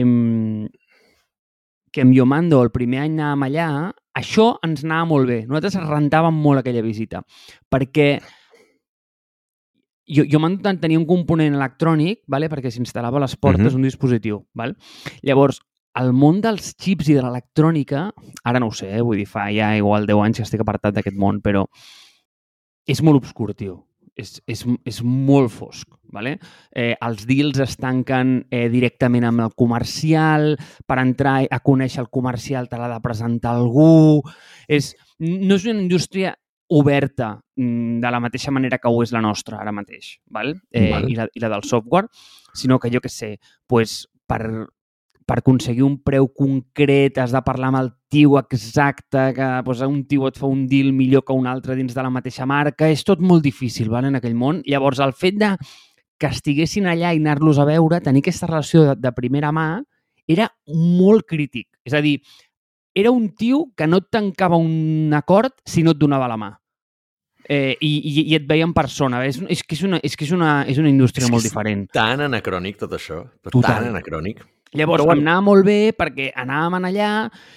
que 1.91 2.03
amb 2.05 2.13
Yomando 2.15 2.61
el 2.63 2.71
primer 2.73 3.05
any 3.05 3.17
anàvem 3.17 3.47
allà, 3.47 3.69
això 4.17 4.51
ens 4.65 4.83
anava 4.85 5.09
molt 5.13 5.31
bé. 5.31 5.39
Nosaltres 5.47 5.79
rentàvem 5.87 6.37
molt 6.43 6.61
aquella 6.61 6.83
visita, 6.85 7.23
perquè 7.71 8.11
jo, 10.11 10.25
jo 10.27 10.39
tenia 10.81 10.99
un 10.99 11.07
component 11.07 11.55
electrònic, 11.55 12.23
vale? 12.27 12.49
perquè 12.49 12.71
s'instal·lava 12.71 13.17
a 13.17 13.25
les 13.25 13.35
portes 13.35 13.67
uh 13.67 13.71
-huh. 13.71 13.75
un 13.75 13.83
dispositiu. 13.83 14.45
Val? 14.53 14.75
Llavors, 15.21 15.61
el 15.95 16.13
món 16.13 16.41
dels 16.41 16.75
xips 16.77 17.09
i 17.09 17.13
de 17.13 17.21
l'electrònica, 17.21 18.11
ara 18.43 18.59
no 18.59 18.67
ho 18.67 18.71
sé, 18.71 18.91
eh? 18.97 19.01
vull 19.01 19.17
dir, 19.17 19.27
fa 19.27 19.49
ja 19.51 19.75
igual 19.75 20.05
10 20.05 20.23
anys 20.23 20.37
que 20.37 20.43
estic 20.43 20.61
apartat 20.61 20.95
d'aquest 20.95 21.17
món, 21.17 21.41
però 21.41 21.65
és 22.85 23.01
molt 23.01 23.17
obscur, 23.17 23.53
tio. 23.53 23.87
És, 24.19 24.41
és, 24.45 24.65
és 24.85 25.01
molt 25.03 25.51
fosc. 25.53 25.87
Vale? 26.11 26.35
Eh, 26.75 26.91
els 26.99 27.23
deals 27.27 27.61
es 27.63 27.77
tanquen 27.79 28.41
eh, 28.51 28.67
directament 28.69 29.23
amb 29.29 29.45
el 29.45 29.53
comercial, 29.55 30.57
per 30.85 30.99
entrar 30.99 31.37
a 31.47 31.61
conèixer 31.63 32.01
el 32.03 32.11
comercial 32.11 32.67
te 32.67 32.79
l'ha 32.79 32.91
de 32.91 33.01
presentar 33.03 33.55
algú... 33.55 34.19
És, 34.67 34.91
no 35.21 35.55
és 35.55 35.67
una 35.69 35.79
indústria 35.85 36.35
oberta 36.71 37.33
mm, 37.55 37.99
de 38.03 38.11
la 38.11 38.19
mateixa 38.23 38.51
manera 38.51 38.79
que 38.79 38.91
ho 38.91 39.01
és 39.03 39.11
la 39.15 39.23
nostra 39.23 39.59
ara 39.59 39.73
mateix, 39.75 40.17
val? 40.31 40.53
Eh, 40.71 40.89
val. 40.91 41.07
I, 41.11 41.17
la, 41.19 41.27
i 41.31 41.43
la 41.43 41.51
del 41.51 41.65
software, 41.67 42.07
sinó 42.55 42.79
que 42.79 42.91
jo 42.91 43.01
que 43.03 43.11
sé, 43.11 43.37
pues, 43.67 44.05
per, 44.27 44.67
per 45.31 45.37
aconseguir 45.39 45.85
un 45.87 45.93
preu 46.03 46.25
concret 46.35 47.15
has 47.21 47.31
de 47.31 47.39
parlar 47.45 47.69
amb 47.71 47.79
el 47.79 47.89
tio 48.11 48.35
exacte, 48.35 49.29
que 49.37 49.47
pues, 49.63 49.79
un 49.85 50.01
tio 50.03 50.27
et 50.27 50.35
fa 50.35 50.49
un 50.51 50.65
deal 50.67 50.91
millor 50.91 51.23
que 51.23 51.31
un 51.31 51.47
altre 51.47 51.77
dins 51.79 51.95
de 51.95 52.03
la 52.03 52.11
mateixa 52.11 52.43
marca, 52.43 52.89
és 52.91 53.05
tot 53.07 53.23
molt 53.23 53.45
difícil 53.45 53.87
val, 53.93 54.09
en 54.09 54.19
aquell 54.19 54.35
món. 54.35 54.59
Llavors, 54.67 54.99
el 54.99 55.15
fet 55.15 55.39
de 55.39 55.53
que 56.19 56.27
estiguessin 56.27 56.89
allà 56.91 57.13
i 57.15 57.21
anar-los 57.23 57.61
a 57.63 57.69
veure, 57.69 58.01
tenir 58.03 58.25
aquesta 58.25 58.51
relació 58.51 58.83
de, 58.89 58.99
de 58.99 59.15
primera 59.15 59.53
mà, 59.55 59.69
era 60.27 60.51
molt 60.67 61.23
crític. 61.29 61.69
És 61.87 61.95
a 61.95 62.03
dir, 62.03 62.17
era 62.93 63.15
un 63.15 63.29
tio 63.31 63.69
que 63.77 63.87
no 63.87 64.03
et 64.03 64.11
tancava 64.11 64.59
un 64.59 65.15
acord 65.15 65.55
si 65.63 65.81
no 65.81 65.95
et 65.95 66.01
donava 66.01 66.27
la 66.27 66.41
mà 66.41 66.51
eh, 67.47 67.77
i, 67.79 67.91
i, 68.03 68.29
i 68.33 68.35
et 68.35 68.47
veia 68.47 68.67
en 68.67 68.75
persona. 68.75 69.23
És, 69.27 69.39
és, 69.47 69.63
que 69.63 69.79
és, 69.79 69.87
una, 69.87 70.03
és 70.03 70.19
que 70.19 70.27
és 70.27 70.35
una, 70.35 70.61
és 70.67 70.79
una 70.81 70.91
indústria 70.91 71.27
és 71.27 71.31
molt 71.33 71.47
diferent. 71.47 71.87
tan 71.95 72.27
anacrònic 72.27 72.83
tot 72.83 72.99
això, 72.99 73.23
Total. 73.47 73.69
tan 73.69 73.93
anacrònic. 73.95 74.43
Llavors, 74.73 75.03
bueno. 75.03 75.19
em 75.19 75.27
anava 75.27 75.43
molt 75.43 75.65
bé 75.67 75.79
perquè 75.97 76.29
anàvem 76.39 76.85
allà 76.87 77.09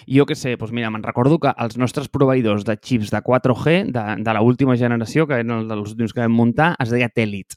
i 0.06 0.16
jo 0.18 0.24
què 0.26 0.34
sé, 0.34 0.56
doncs 0.58 0.72
mira, 0.74 0.90
me'n 0.90 1.04
recordo 1.06 1.38
que 1.42 1.52
els 1.62 1.78
nostres 1.78 2.10
proveïdors 2.10 2.66
de 2.66 2.74
xips 2.74 3.12
de 3.14 3.20
4G, 3.22 3.76
de, 3.94 4.04
de 4.26 4.34
l'última 4.34 4.74
generació, 4.80 5.28
que 5.30 5.38
eren 5.38 5.54
els 5.62 5.94
últims 5.94 6.14
que 6.14 6.24
vam 6.24 6.34
muntar, 6.34 6.72
es 6.82 6.90
deia 6.90 7.12
Telit 7.12 7.54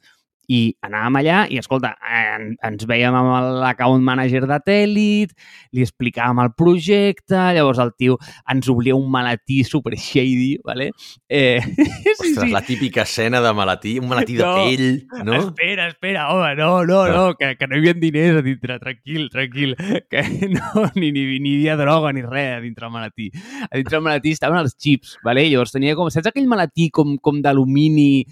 i 0.47 0.59
anàvem 0.85 1.19
allà 1.19 1.39
i, 1.51 1.59
escolta, 1.59 1.93
en, 2.07 2.53
ens 2.63 2.85
veiem 2.87 3.15
amb 3.15 3.59
l'account 3.61 4.03
manager 4.03 4.45
de 4.47 4.59
Telit, 4.63 5.33
li 5.75 5.83
explicàvem 5.83 6.39
el 6.43 6.53
projecte, 6.57 7.37
llavors 7.57 7.81
el 7.83 7.91
tio 7.99 8.15
ens 8.51 8.69
oblia 8.71 8.95
un 8.95 9.09
malatí 9.11 9.63
super 9.67 9.97
shady, 9.97 10.57
¿vale? 10.63 10.91
Eh, 11.27 11.59
Ostres, 11.59 12.17
sí, 12.21 12.33
sí. 12.35 12.51
la 12.51 12.61
típica 12.61 13.03
escena 13.03 13.41
de 13.41 13.53
malatí, 13.53 13.97
un 13.99 14.07
malatí 14.07 14.37
no, 14.39 14.53
de 14.53 14.63
pell, 14.63 15.25
no? 15.25 15.35
Espera, 15.35 15.89
espera, 15.91 16.29
home, 16.33 16.55
no, 16.55 16.85
no, 16.85 17.03
no, 17.07 17.17
no 17.17 17.35
que, 17.35 17.55
que 17.59 17.67
no 17.67 17.75
hi 17.75 17.83
havia 17.83 17.97
diners 17.99 18.39
a 18.39 18.45
dintre, 18.45 18.79
tranquil, 18.79 19.29
tranquil, 19.33 19.75
que 20.09 20.23
no, 20.55 20.87
ni, 20.95 21.11
ni, 21.11 21.27
ni 21.43 21.57
hi 21.57 21.59
havia 21.59 21.77
droga 21.83 22.13
ni 22.15 22.23
res 22.23 22.57
a 22.57 22.63
dintre 22.63 22.87
el 22.87 22.95
malatí. 22.95 23.29
A 23.67 23.75
dintre 23.75 23.99
el 23.99 24.05
malatí 24.05 24.31
estaven 24.37 24.61
els 24.63 24.77
xips, 24.79 25.17
¿vale? 25.27 25.43
llavors 25.51 25.75
tenia 25.75 25.95
com, 25.97 26.09
saps 26.13 26.31
aquell 26.31 26.47
malatí 26.47 26.89
com, 26.93 27.17
com 27.19 27.41
d'alumini, 27.43 28.23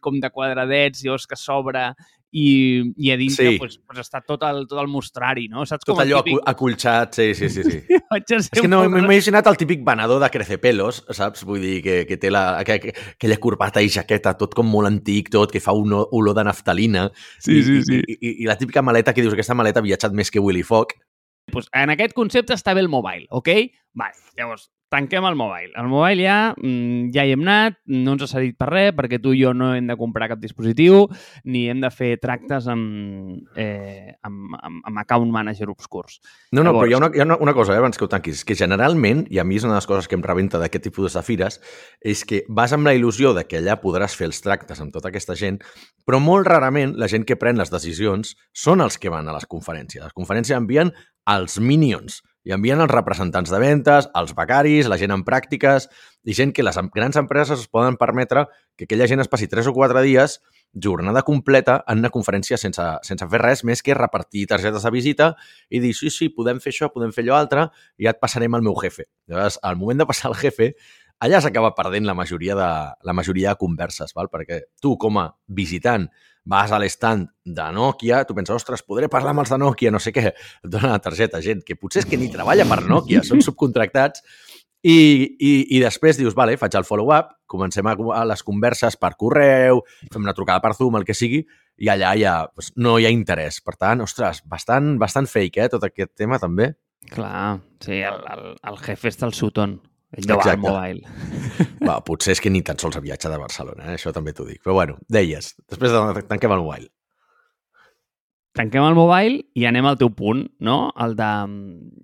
com 0.00 0.20
de 0.22 0.32
quadradets, 0.32 1.04
llavors 1.04 1.28
que 1.28 1.38
sobre 1.50 1.90
i, 2.30 2.92
i 2.96 3.10
a 3.10 3.16
dintre 3.16 3.48
sí. 3.48 3.58
pues, 3.58 3.78
pues 3.86 4.00
està 4.04 4.20
tot 4.22 4.42
el, 4.46 4.62
tot 4.70 4.78
el 4.82 4.88
mostrari, 4.90 5.48
no? 5.50 5.64
Saps 5.66 5.84
tot 5.84 5.96
com 5.96 6.02
allò 6.04 6.20
típic... 6.22 6.38
acolxat, 6.52 7.18
sí, 7.18 7.28
sí, 7.34 7.50
sí. 7.50 7.64
sí. 7.66 7.80
és 8.38 8.50
que 8.54 8.68
no 8.70 8.84
m'he 8.88 9.02
imaginat 9.02 9.50
el 9.50 9.58
típic 9.58 9.82
venedor 9.86 10.22
de 10.22 10.30
crecepelos, 10.32 11.02
saps? 11.16 11.42
Vull 11.48 11.64
dir, 11.64 11.76
que, 11.84 11.98
que 12.06 12.18
té 12.22 12.30
la, 12.30 12.62
que, 12.66 12.78
que, 12.82 12.94
aquella 13.16 13.40
corbata 13.42 13.82
i 13.82 13.90
jaqueta, 13.90 14.36
tot 14.38 14.54
com 14.54 14.70
molt 14.70 14.90
antic, 14.90 15.32
tot, 15.34 15.50
que 15.50 15.62
fa 15.62 15.74
un 15.76 15.96
olor 15.98 16.36
de 16.38 16.46
naftalina. 16.46 17.08
Sí, 17.38 17.58
i, 17.58 17.62
sí, 17.66 17.80
sí. 17.88 18.00
I, 18.00 18.18
i, 18.20 18.34
I 18.44 18.50
la 18.50 18.58
típica 18.60 18.84
maleta 18.86 19.14
que 19.16 19.26
dius, 19.26 19.34
aquesta 19.34 19.58
maleta 19.58 19.82
ha 19.82 19.88
viatjat 19.88 20.14
més 20.14 20.30
que 20.30 20.42
Willy 20.42 20.62
Fogg. 20.66 20.94
Pues 21.50 21.66
en 21.74 21.90
aquest 21.90 22.14
concepte 22.14 22.54
està 22.54 22.76
bé 22.78 22.84
el 22.84 22.92
mobile, 22.92 23.26
ok? 23.34 23.50
Vale. 23.98 24.14
Llavors, 24.38 24.68
tanquem 24.90 25.24
el 25.24 25.36
mobile. 25.38 25.70
El 25.78 25.88
mobile 25.88 26.24
ja, 26.24 26.54
mm, 26.58 27.10
ja 27.14 27.24
hi 27.24 27.32
hem 27.32 27.44
anat, 27.46 27.78
no 27.86 28.16
ens 28.16 28.24
ha 28.26 28.28
cedit 28.28 28.56
per 28.58 28.68
res, 28.72 28.90
perquè 28.98 29.20
tu 29.22 29.32
i 29.32 29.40
jo 29.44 29.52
no 29.54 29.70
hem 29.76 29.86
de 29.86 29.96
comprar 29.96 30.28
cap 30.32 30.40
dispositiu, 30.42 31.04
ni 31.44 31.68
hem 31.70 31.80
de 31.80 31.90
fer 31.94 32.16
tractes 32.20 32.66
amb, 32.68 33.38
eh, 33.54 34.16
amb, 34.26 34.56
amb, 34.58 34.82
amb 34.90 35.02
account 35.04 35.30
manager 35.30 35.70
obscurs. 35.70 36.18
No, 36.50 36.64
no, 36.64 36.72
Llavors... 36.72 36.82
però 36.82 36.90
hi 36.90 36.94
ha, 36.94 36.98
una, 36.98 37.10
hi 37.14 37.22
ha 37.22 37.28
una, 37.28 37.38
una 37.46 37.54
cosa, 37.54 37.74
eh, 37.74 37.78
abans 37.78 37.96
que 37.96 38.04
ho 38.04 38.10
tanquis, 38.10 38.42
que 38.44 38.58
generalment, 38.58 39.24
i 39.30 39.38
a 39.38 39.46
mi 39.46 39.60
és 39.60 39.66
una 39.68 39.76
de 39.76 39.80
les 39.80 39.88
coses 39.88 40.10
que 40.10 40.18
em 40.18 40.26
rebenta 40.26 40.58
d'aquest 40.58 40.88
tipus 40.90 41.14
de 41.14 41.22
fires, 41.24 41.60
és 42.02 42.24
que 42.26 42.42
vas 42.48 42.74
amb 42.74 42.90
la 42.90 42.96
il·lusió 42.98 43.32
de 43.36 43.46
que 43.46 43.62
allà 43.62 43.78
podràs 43.80 44.18
fer 44.18 44.26
els 44.28 44.42
tractes 44.42 44.82
amb 44.82 44.92
tota 44.92 45.12
aquesta 45.14 45.38
gent, 45.38 45.60
però 46.04 46.18
molt 46.18 46.50
rarament 46.50 46.96
la 46.98 47.08
gent 47.08 47.24
que 47.28 47.38
pren 47.38 47.60
les 47.60 47.70
decisions 47.70 48.34
són 48.50 48.82
els 48.82 48.98
que 48.98 49.12
van 49.12 49.30
a 49.30 49.36
les 49.38 49.46
conferències. 49.46 50.02
Les 50.02 50.16
conferències 50.16 50.58
envien 50.58 50.90
els 51.30 51.60
minions, 51.62 52.20
i 52.44 52.54
envien 52.56 52.80
els 52.80 52.90
representants 52.92 53.50
de 53.52 53.58
ventes, 53.60 54.08
els 54.16 54.32
becaris, 54.36 54.88
la 54.88 54.98
gent 55.00 55.12
en 55.12 55.24
pràctiques 55.26 55.88
i 56.24 56.36
gent 56.36 56.54
que 56.56 56.64
les 56.64 56.78
grans 56.94 57.18
empreses 57.20 57.60
es 57.60 57.68
poden 57.68 57.98
permetre 58.00 58.46
que 58.76 58.86
aquella 58.88 59.08
gent 59.10 59.20
es 59.20 59.28
passi 59.28 59.48
3 59.48 59.68
o 59.68 59.74
4 59.76 60.02
dies 60.06 60.40
jornada 60.72 61.22
completa 61.26 61.80
en 61.88 61.98
una 61.98 62.12
conferència 62.14 62.56
sense, 62.60 62.84
sense 63.02 63.26
fer 63.26 63.40
res 63.42 63.64
més 63.66 63.82
que 63.82 63.96
repartir 63.96 64.46
targetes 64.46 64.86
de 64.86 64.92
visita 64.94 65.30
i 65.68 65.80
dir, 65.82 65.92
sí, 65.96 66.10
sí, 66.14 66.30
podem 66.30 66.60
fer 66.62 66.72
això, 66.72 66.90
podem 66.94 67.12
fer 67.12 67.26
allò 67.26 67.40
altre 67.40 67.68
i 67.98 68.06
ja 68.06 68.14
et 68.14 68.22
passarem 68.22 68.54
al 68.54 68.62
meu 68.62 68.76
jefe. 68.78 69.08
Llavors, 69.28 69.58
al 69.62 69.76
moment 69.80 70.00
de 70.00 70.06
passar 70.06 70.30
al 70.30 70.38
jefe, 70.38 70.72
allà 71.20 71.40
s'acaba 71.42 71.74
perdent 71.76 72.06
la 72.06 72.14
majoria 72.14 72.56
de, 72.56 72.70
la 73.02 73.16
majoria 73.16 73.52
de 73.52 73.60
converses, 73.60 74.14
val? 74.16 74.30
perquè 74.32 74.62
tu, 74.80 74.96
com 74.96 75.18
a 75.18 75.28
visitant, 75.46 76.08
vas 76.44 76.72
a 76.72 76.78
l'estand 76.80 77.28
de 77.44 77.66
Nokia, 77.74 78.24
tu 78.24 78.34
penses, 78.36 78.54
ostres, 78.56 78.84
podré 78.86 79.08
parlar 79.12 79.34
amb 79.34 79.44
els 79.44 79.52
de 79.52 79.58
Nokia, 79.60 79.92
no 79.92 80.00
sé 80.02 80.12
què, 80.14 80.30
et 80.32 80.70
dona 80.70 80.94
la 80.94 81.02
targeta, 81.02 81.42
gent 81.44 81.64
que 81.66 81.76
potser 81.76 82.04
és 82.04 82.08
que 82.10 82.18
ni 82.20 82.30
treballa 82.32 82.66
per 82.68 82.82
Nokia, 82.88 83.24
són 83.26 83.44
subcontractats, 83.44 84.24
i, 84.80 85.36
i, 85.36 85.50
i 85.76 85.80
després 85.82 86.16
dius, 86.16 86.34
vale, 86.36 86.56
faig 86.56 86.76
el 86.78 86.86
follow-up, 86.88 87.34
comencem 87.50 87.86
a, 87.90 87.96
a 88.16 88.22
les 88.28 88.42
converses 88.46 88.96
per 88.96 89.12
correu, 89.20 89.82
fem 90.12 90.24
una 90.24 90.36
trucada 90.36 90.62
per 90.64 90.72
Zoom, 90.78 90.96
el 90.96 91.04
que 91.04 91.16
sigui, 91.16 91.42
i 91.80 91.90
allà 91.92 92.14
ja 92.16 92.34
doncs, 92.48 92.72
no 92.80 92.96
hi 92.98 93.08
ha 93.08 93.12
interès. 93.12 93.60
Per 93.64 93.76
tant, 93.76 94.00
ostres, 94.04 94.40
bastant, 94.48 94.94
bastant 95.00 95.28
fake, 95.28 95.66
eh, 95.66 95.72
tot 95.72 95.84
aquest 95.84 96.14
tema 96.16 96.40
també. 96.40 96.72
Clar, 97.12 97.60
sí, 97.84 98.00
el, 98.04 98.24
el, 98.32 98.50
el 98.70 98.82
jefe 98.86 99.12
està 99.12 99.28
al 99.28 99.36
Sutton. 99.36 99.78
Ell 100.18 100.26
deu 100.26 100.40
al 100.42 100.58
mobile. 100.58 101.06
Va, 101.88 102.00
potser 102.06 102.34
és 102.34 102.40
que 102.42 102.50
ni 102.50 102.64
tan 102.66 102.78
sols 102.82 102.98
ha 102.98 103.02
viatjat 103.04 103.30
de 103.32 103.38
Barcelona, 103.38 103.84
eh? 103.86 103.98
això 103.98 104.12
també 104.14 104.34
t'ho 104.34 104.46
dic. 104.48 104.58
Però 104.64 104.74
bueno, 104.74 104.98
deies, 105.12 105.52
després 105.70 105.94
de, 105.94 106.24
tanquem 106.30 106.54
el 106.56 106.64
mobile. 106.64 106.90
Tanquem 108.58 108.82
el 108.82 108.98
mobile 108.98 109.44
i 109.54 109.68
anem 109.70 109.86
al 109.86 110.00
teu 110.00 110.10
punt, 110.10 110.42
no? 110.66 110.80
El 110.98 111.14
de 111.18 111.30
mm, 111.46 112.02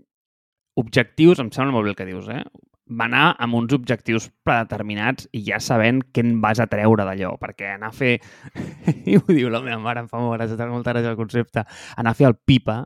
objectius, 0.82 1.42
em 1.42 1.50
sembla 1.50 1.74
molt 1.74 1.88
bé 1.88 1.94
el 1.94 1.98
que 1.98 2.06
dius, 2.06 2.30
eh? 2.30 2.44
Va 2.86 3.08
anar 3.08 3.24
amb 3.42 3.58
uns 3.58 3.74
objectius 3.74 4.28
predeterminats 4.46 5.26
i 5.34 5.42
ja 5.48 5.58
sabent 5.58 6.04
què 6.14 6.22
en 6.22 6.36
vas 6.44 6.62
a 6.62 6.68
treure 6.70 7.02
d'allò, 7.08 7.32
perquè 7.42 7.72
anar 7.74 7.90
a 7.90 7.96
fer... 7.96 8.14
I 9.10 9.18
ho 9.18 9.26
diu 9.26 9.50
la 9.50 9.64
meva 9.66 9.80
mare, 9.82 10.06
em 10.06 10.12
fa 10.12 10.22
molt 10.22 10.38
gràcia, 10.38 10.70
molta 10.70 10.94
gràcia 10.94 11.10
el 11.10 11.18
concepte. 11.18 11.66
Anar 11.98 12.14
a 12.14 12.20
fer 12.20 12.30
el 12.30 12.38
pipa 12.38 12.84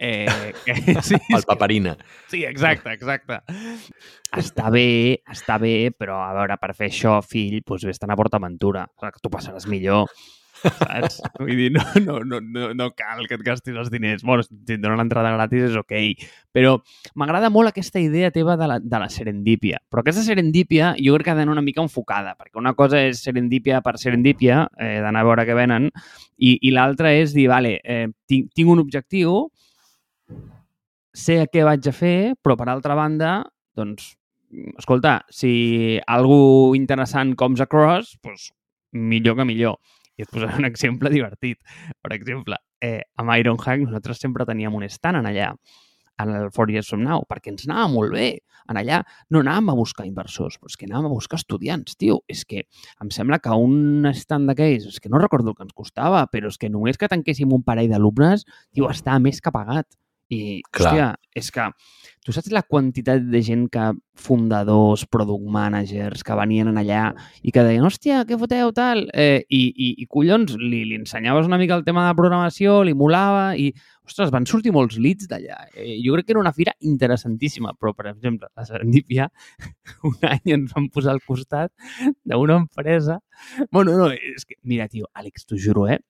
Eh, 0.00 0.52
que, 0.64 0.74
sí, 1.02 1.16
el 1.36 1.42
paperina. 1.46 1.96
Sí, 2.32 2.42
exacte, 2.48 2.94
exacte. 2.96 3.42
Està 4.32 4.70
bé, 4.72 5.20
està 5.28 5.60
bé, 5.60 5.92
però 5.92 6.22
a 6.24 6.32
veure, 6.38 6.56
per 6.62 6.72
fer 6.74 6.88
això, 6.88 7.18
fill, 7.20 7.60
doncs 7.60 7.84
vés 7.84 8.00
a 8.00 8.16
PortAventura. 8.16 8.86
Tu 9.20 9.32
passaràs 9.32 9.68
millor, 9.68 10.08
saps? 10.62 11.20
Vull 11.40 11.52
dir, 11.56 11.68
no, 11.74 11.84
no, 12.00 12.18
no, 12.24 12.40
no, 12.40 12.70
no 12.76 12.88
cal 12.96 13.26
que 13.28 13.36
et 13.36 13.44
gastis 13.44 13.76
els 13.76 13.90
diners. 13.92 14.24
Bueno, 14.26 14.44
si 14.46 14.54
et 14.74 14.80
donen 14.80 15.00
l'entrada 15.00 15.32
gratis 15.34 15.68
és 15.68 15.78
ok, 15.78 15.94
però 16.54 16.76
m'agrada 17.20 17.50
molt 17.52 17.72
aquesta 17.72 18.00
idea 18.02 18.32
teva 18.34 18.56
de 18.60 18.68
la, 18.70 18.80
de 18.80 19.02
la 19.02 19.08
serendípia. 19.12 19.80
Però 19.90 20.04
aquesta 20.04 20.24
serendípia 20.26 20.94
jo 21.00 21.16
crec 21.16 21.28
que 21.28 21.34
ha 21.34 21.38
d'anar 21.38 21.56
una 21.56 21.64
mica 21.64 21.84
enfocada, 21.84 22.36
perquè 22.38 22.60
una 22.60 22.74
cosa 22.78 23.02
és 23.04 23.22
serendípia 23.24 23.80
per 23.84 23.96
serendípia, 24.00 24.64
eh, 24.80 24.98
d'anar 25.04 25.24
a 25.24 25.30
veure 25.30 25.48
què 25.48 25.56
venen, 25.56 25.90
i, 26.38 26.56
i 26.56 26.74
l'altra 26.74 27.12
és 27.16 27.36
dir, 27.36 27.50
vale, 27.52 27.78
eh, 27.84 28.06
tinc, 28.28 28.52
tinc 28.56 28.72
un 28.72 28.80
objectiu, 28.82 29.50
sé 31.14 31.44
què 31.50 31.64
vaig 31.66 31.86
a 31.90 31.94
fer, 31.94 32.34
però 32.42 32.56
per 32.58 32.68
altra 32.70 32.96
banda, 32.98 33.34
doncs, 33.76 34.14
escolta, 34.78 35.20
si 35.30 35.98
algú 36.06 36.74
interessant 36.78 37.34
comes 37.38 37.62
across, 37.62 38.16
doncs 38.24 38.50
millor 38.92 39.38
que 39.38 39.46
millor. 39.46 39.78
I 40.18 40.26
et 40.26 40.32
posaré 40.32 40.58
un 40.58 40.68
exemple 40.68 41.10
divertit. 41.14 41.60
Per 42.02 42.12
exemple, 42.14 42.58
eh, 42.82 43.02
amb 43.20 43.36
Ironhack 43.38 43.86
nosaltres 43.86 44.20
sempre 44.20 44.46
teníem 44.48 44.74
un 44.74 44.88
stand 44.88 45.20
en 45.20 45.30
allà 45.30 45.54
en 46.20 46.34
el 46.36 46.50
Four 46.52 46.70
Years 46.70 46.90
From 46.90 47.02
Now, 47.06 47.24
perquè 47.28 47.48
ens 47.52 47.64
anava 47.64 47.88
molt 47.88 48.12
bé. 48.12 48.30
En 48.70 48.76
allà 48.76 49.00
no 49.32 49.40
anàvem 49.40 49.70
a 49.72 49.76
buscar 49.78 50.04
inversors, 50.06 50.58
però 50.60 50.68
és 50.68 50.76
que 50.76 50.86
anàvem 50.86 51.08
a 51.08 51.14
buscar 51.16 51.40
estudiants, 51.40 51.96
tio. 51.96 52.18
És 52.28 52.44
que 52.44 52.66
em 53.00 53.10
sembla 53.14 53.40
que 53.42 53.56
un 53.56 54.04
stand 54.12 54.50
d'aquells, 54.50 54.90
és 54.92 55.00
que 55.00 55.08
no 55.08 55.22
recordo 55.22 55.54
el 55.54 55.56
que 55.56 55.64
ens 55.64 55.74
costava, 55.74 56.26
però 56.30 56.52
és 56.52 56.60
que 56.60 56.68
només 56.68 57.00
que 57.00 57.08
tanquéssim 57.08 57.56
un 57.56 57.64
parell 57.64 57.88
d'alumnes, 57.90 58.44
tio, 58.76 58.90
està 58.92 59.16
més 59.18 59.40
que 59.40 59.54
pagat. 59.54 59.88
I, 60.30 60.60
Clar. 60.70 60.92
hòstia, 60.92 61.06
és 61.34 61.50
que 61.50 61.64
tu 62.22 62.34
saps 62.34 62.52
la 62.54 62.62
quantitat 62.62 63.24
de 63.32 63.40
gent 63.42 63.64
que, 63.72 63.90
fundadors, 64.20 65.06
product 65.08 65.46
managers, 65.50 66.22
que 66.26 66.36
venien 66.36 66.68
en 66.70 66.76
allà 66.78 67.06
i 67.42 67.50
que 67.54 67.64
deien, 67.64 67.86
hòstia, 67.86 68.20
què 68.28 68.36
foteu, 68.38 68.70
tal? 68.76 69.06
Eh, 69.16 69.40
i, 69.48 69.62
i, 69.72 69.88
I 70.04 70.06
collons, 70.10 70.52
li, 70.60 70.82
li 70.86 70.98
ensenyaves 71.00 71.48
una 71.48 71.58
mica 71.58 71.78
el 71.78 71.86
tema 71.86 72.04
de 72.06 72.18
programació, 72.18 72.82
li 72.86 72.94
molava 72.94 73.56
i, 73.58 73.70
ostres, 74.06 74.30
van 74.34 74.46
sortir 74.46 74.74
molts 74.76 75.00
leads 75.00 75.30
d'allà. 75.30 75.64
Eh, 75.74 75.96
jo 76.04 76.14
crec 76.14 76.28
que 76.28 76.36
era 76.36 76.44
una 76.44 76.54
fira 76.54 76.76
interessantíssima, 76.92 77.74
però, 77.78 77.94
per 77.96 78.10
exemple, 78.12 78.50
a 78.54 78.68
Serendipia 78.68 79.30
un 80.10 80.20
any 80.28 80.54
ens 80.58 80.76
van 80.76 80.90
posar 80.92 81.16
al 81.16 81.24
costat 81.26 81.72
d'una 82.22 82.60
empresa... 82.66 83.18
Bueno, 83.72 83.96
no, 83.96 84.10
és 84.12 84.44
que, 84.44 84.60
mira, 84.68 84.86
tio, 84.92 85.08
Àlex, 85.16 85.48
t'ho 85.48 85.56
juro, 85.58 85.88
eh? 85.88 86.02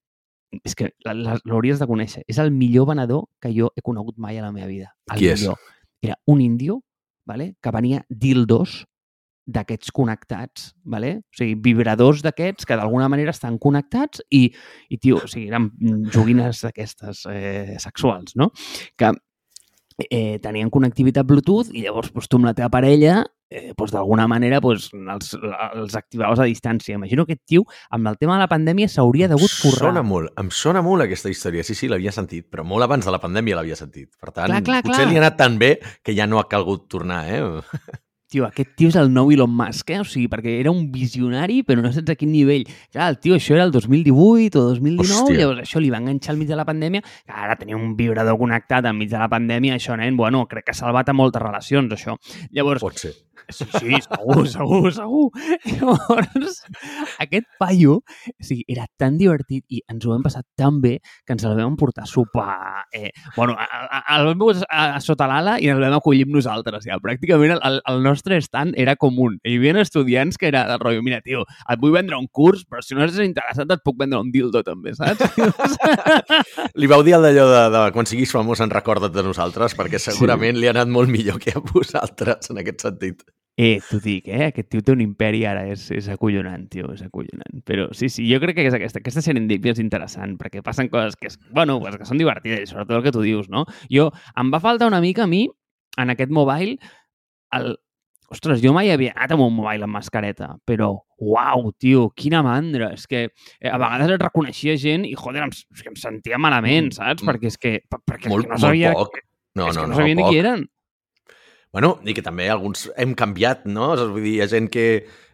És 0.64 0.74
que 0.74 0.90
l'hauries 1.06 1.80
de 1.80 1.88
conèixer. 1.88 2.24
És 2.28 2.38
el 2.42 2.50
millor 2.54 2.88
venedor 2.90 3.26
que 3.42 3.52
jo 3.54 3.70
he 3.76 3.84
conegut 3.86 4.18
mai 4.18 4.38
a 4.38 4.44
la 4.46 4.52
meva 4.52 4.68
vida. 4.70 4.94
El 5.12 5.18
Qui 5.18 5.30
millor. 5.30 5.58
és? 5.58 5.76
Era 6.10 6.16
un 6.26 6.40
índio 6.40 6.80
vale? 7.26 7.54
que 7.62 7.70
venia 7.70 8.04
dildos 8.08 8.84
d'aquests 9.50 9.90
connectats, 9.94 10.70
vale? 10.84 11.16
o 11.22 11.38
sigui, 11.38 11.56
vibradors 11.64 12.22
d'aquests 12.22 12.68
que 12.68 12.76
d'alguna 12.78 13.08
manera 13.10 13.32
estan 13.34 13.58
connectats 13.58 14.22
i, 14.30 14.44
i 14.90 14.98
tio, 14.98 15.22
o 15.24 15.30
sigui, 15.30 15.48
eren 15.50 15.70
joguines 16.12 16.62
d'aquestes 16.66 17.24
eh, 17.30 17.76
sexuals, 17.82 18.36
no? 18.38 18.50
Que 18.98 19.10
eh, 20.08 20.38
tenien 20.42 20.70
connectivitat 20.72 21.26
Bluetooth 21.28 21.74
i 21.74 21.84
llavors 21.84 22.12
doncs, 22.14 22.28
tu 22.30 22.40
amb 22.40 22.48
la 22.48 22.54
teva 22.56 22.70
parella 22.72 23.20
eh, 23.50 23.72
doncs, 23.76 23.92
d'alguna 23.92 24.26
manera 24.30 24.60
doncs, 24.62 24.90
els, 24.94 25.34
els 25.74 25.96
activaves 25.98 26.40
a 26.40 26.48
distància. 26.48 26.96
Imagino 26.96 27.26
que 27.26 27.34
aquest 27.34 27.46
tio, 27.52 27.64
amb 27.90 28.08
el 28.08 28.18
tema 28.20 28.36
de 28.38 28.44
la 28.44 28.50
pandèmia, 28.50 28.88
s'hauria 28.88 29.28
degut 29.30 29.52
currar. 29.62 29.90
Sona 29.90 30.04
molt, 30.06 30.32
em 30.40 30.52
sona 30.54 30.82
molt 30.86 31.06
aquesta 31.06 31.32
història. 31.32 31.66
Sí, 31.66 31.76
sí, 31.78 31.90
l'havia 31.90 32.14
sentit, 32.14 32.46
però 32.50 32.64
molt 32.66 32.86
abans 32.86 33.06
de 33.06 33.14
la 33.14 33.22
pandèmia 33.22 33.58
l'havia 33.58 33.78
sentit. 33.78 34.12
Per 34.16 34.30
tant, 34.30 34.52
clar, 34.52 34.62
clar, 34.66 34.84
potser 34.86 35.02
clar. 35.02 35.10
li 35.10 35.18
ha 35.18 35.24
anat 35.24 35.40
tan 35.40 35.58
bé 35.60 35.74
que 36.06 36.16
ja 36.16 36.28
no 36.30 36.40
ha 36.40 36.48
calgut 36.50 36.88
tornar, 36.90 37.24
eh? 37.28 37.42
Tio, 38.30 38.44
aquest 38.46 38.76
tio 38.78 38.86
és 38.92 38.94
el 38.94 39.08
nou 39.10 39.32
Elon 39.34 39.50
Musk, 39.50 39.88
eh? 39.90 39.96
O 39.98 40.04
sigui, 40.06 40.28
perquè 40.30 40.52
era 40.60 40.70
un 40.70 40.84
visionari, 40.94 41.64
però 41.66 41.82
no 41.82 41.90
saps 41.90 42.12
a 42.12 42.14
quin 42.14 42.30
nivell. 42.30 42.62
Clar, 42.92 43.08
el 43.10 43.18
tio, 43.18 43.34
això 43.34 43.56
era 43.56 43.64
el 43.66 43.72
2018 43.74 44.60
o 44.60 44.68
2019, 44.68 45.02
Hòstia. 45.02 45.38
llavors 45.40 45.64
això 45.64 45.82
li 45.82 45.90
va 45.90 45.98
enganxar 45.98 46.36
al 46.36 46.38
mig 46.38 46.46
de 46.46 46.58
la 46.60 46.66
pandèmia, 46.68 47.02
ara 47.26 47.56
tenia 47.58 47.80
un 47.80 47.96
vibrador 47.98 48.38
connectat 48.38 48.86
enmig 48.86 49.10
de 49.10 49.18
la 49.18 49.26
pandèmia, 49.32 49.74
això, 49.80 49.98
nen, 49.98 50.14
bueno, 50.20 50.44
crec 50.46 50.68
que 50.68 50.76
ha 50.76 50.78
salvat 50.78 51.10
a 51.10 51.16
moltes 51.16 51.42
relacions, 51.42 51.90
això. 51.98 52.14
Llavors, 52.54 52.86
Pot 52.86 53.02
ser. 53.02 53.16
Sí, 53.50 53.64
sí, 53.64 53.98
segur, 54.04 54.46
segur, 54.46 54.92
segur. 54.94 55.30
Llavors, 55.66 56.60
aquest 57.22 57.48
paio, 57.58 57.96
o 58.30 58.44
sigui, 58.46 58.62
era 58.70 58.86
tan 59.00 59.16
divertit 59.18 59.64
i 59.74 59.82
ens 59.90 60.06
ho 60.06 60.12
vam 60.12 60.22
passar 60.22 60.44
tan 60.58 60.80
bé 60.82 60.98
que 61.26 61.34
ens 61.34 61.44
el 61.48 61.56
vam 61.58 61.76
portar 61.80 62.04
a 62.06 62.10
sopar. 62.10 62.84
Eh, 62.94 63.10
bueno, 63.36 63.56
el 63.58 64.28
vam 64.30 64.38
posar 64.38 64.68
a, 64.68 64.84
a, 64.94 65.00
sota 65.02 65.26
l'ala 65.30 65.56
i 65.58 65.70
ens 65.70 65.80
el 65.80 65.88
vam 65.88 65.98
acollir 65.98 66.28
amb 66.28 66.36
nosaltres. 66.38 66.86
Ja. 66.86 67.00
Pràcticament 67.02 67.56
el, 67.56 67.80
el 67.80 68.02
nostre 68.04 68.19
stand 68.20 68.76
era 68.76 68.96
comú. 68.96 69.30
Hi 69.44 69.56
havia 69.56 69.80
estudiants 69.80 70.38
que 70.38 70.48
era 70.48 70.66
del 70.68 70.80
rotllo, 70.80 71.02
mira, 71.02 71.20
tio, 71.24 71.46
et 71.68 71.80
vull 71.80 71.94
vendre 71.94 72.18
un 72.18 72.28
curs, 72.28 72.64
però 72.68 72.82
si 72.82 72.94
no 72.94 73.04
estàs 73.04 73.24
interessat 73.26 73.70
et 73.70 73.82
puc 73.84 73.98
vendre 74.00 74.20
un 74.20 74.30
dildo 74.32 74.62
també, 74.66 74.94
saps? 74.94 75.24
Li 76.80 76.90
vau 76.90 77.04
dir 77.06 77.18
d'allò 77.18 77.48
de, 77.50 77.64
de 77.74 77.84
quan 77.96 78.08
siguis 78.08 78.32
famós 78.32 78.60
en 78.60 78.72
recorda't 78.72 79.14
de 79.14 79.26
nosaltres, 79.26 79.76
perquè 79.78 80.00
segurament 80.00 80.56
sí. 80.56 80.62
li 80.62 80.70
ha 80.70 80.76
anat 80.76 80.90
molt 80.92 81.10
millor 81.10 81.40
que 81.42 81.54
a 81.56 81.62
vosaltres 81.62 82.50
en 82.50 82.62
aquest 82.62 82.86
sentit. 82.86 83.24
Eh, 83.60 83.80
t'ho 83.84 83.98
dic, 84.00 84.28
eh? 84.30 84.46
Aquest 84.46 84.70
tio 84.72 84.80
té 84.80 84.94
un 84.94 85.02
imperi 85.04 85.42
ara, 85.44 85.66
és, 85.68 85.82
és 85.92 86.06
acollonant, 86.08 86.62
tio, 86.72 86.86
és 86.94 87.02
acollonant. 87.04 87.60
Però 87.68 87.90
sí, 87.96 88.08
sí, 88.08 88.24
jo 88.30 88.38
crec 88.40 88.56
que 88.56 88.64
és 88.70 88.76
aquesta, 88.76 89.02
aquesta 89.02 89.20
serendipia 89.26 89.74
és 89.74 89.82
interessant, 89.82 90.38
perquè 90.40 90.62
passen 90.64 90.88
coses 90.88 91.18
que, 91.20 91.28
és, 91.28 91.36
bueno, 91.52 91.76
pues, 91.82 91.98
que 92.00 92.08
són 92.08 92.20
divertides, 92.22 92.72
sobretot 92.72 92.96
el 92.96 93.04
que 93.04 93.12
tu 93.12 93.24
dius, 93.26 93.50
no? 93.52 93.66
Jo, 93.92 94.08
em 94.40 94.54
va 94.54 94.62
faltar 94.64 94.88
una 94.88 95.02
mica 95.04 95.26
a 95.26 95.30
mi, 95.30 95.44
en 96.00 96.14
aquest 96.14 96.32
mobile, 96.32 96.78
el... 97.58 97.74
Ostres, 98.30 98.60
jo 98.62 98.70
mai 98.70 98.92
havia 98.92 99.10
anat 99.16 99.32
amb 99.34 99.42
un 99.42 99.54
mobile 99.56 99.86
amb 99.88 99.96
mascareta, 99.96 100.52
però, 100.68 100.92
uau, 101.18 101.72
tio, 101.82 102.04
quina 102.14 102.44
mandra. 102.46 102.92
És 102.94 103.08
que 103.10 103.24
eh, 103.26 103.70
a 103.70 103.74
vegades 103.74 104.14
et 104.14 104.22
reconeixia 104.22 104.76
gent 104.78 105.06
i, 105.08 105.16
joder, 105.18 105.42
em, 105.48 105.54
em 105.90 105.96
sentia 105.98 106.38
malament, 106.38 106.92
saps? 106.94 107.24
Mm. 107.24 107.32
Perquè 107.32 107.50
és 107.50 107.58
que, 107.58 107.72
perquè 107.90 108.30
molt, 108.30 108.46
és 108.46 108.52
que 108.52 108.54
no 108.54 108.60
sabia... 108.62 108.92
Molt 108.94 109.10
poc. 109.10 109.24
No, 109.58 109.66
és 109.66 109.74
no, 109.74 109.82
que 109.82 109.88
no, 109.88 109.90
no 109.90 109.98
sabia 109.98 110.18
ni 110.20 110.28
qui 110.28 110.38
eren. 110.38 110.62
Bueno, 111.74 111.90
i 112.06 112.14
que 112.14 112.22
també 112.26 112.46
alguns 112.50 112.86
hem 112.98 113.16
canviat, 113.18 113.66
no? 113.70 113.92
Vull 113.98 114.22
dir, 114.22 114.36
hi 114.38 114.44
ha 114.44 114.48
gent 114.50 114.70
que, 114.70 114.86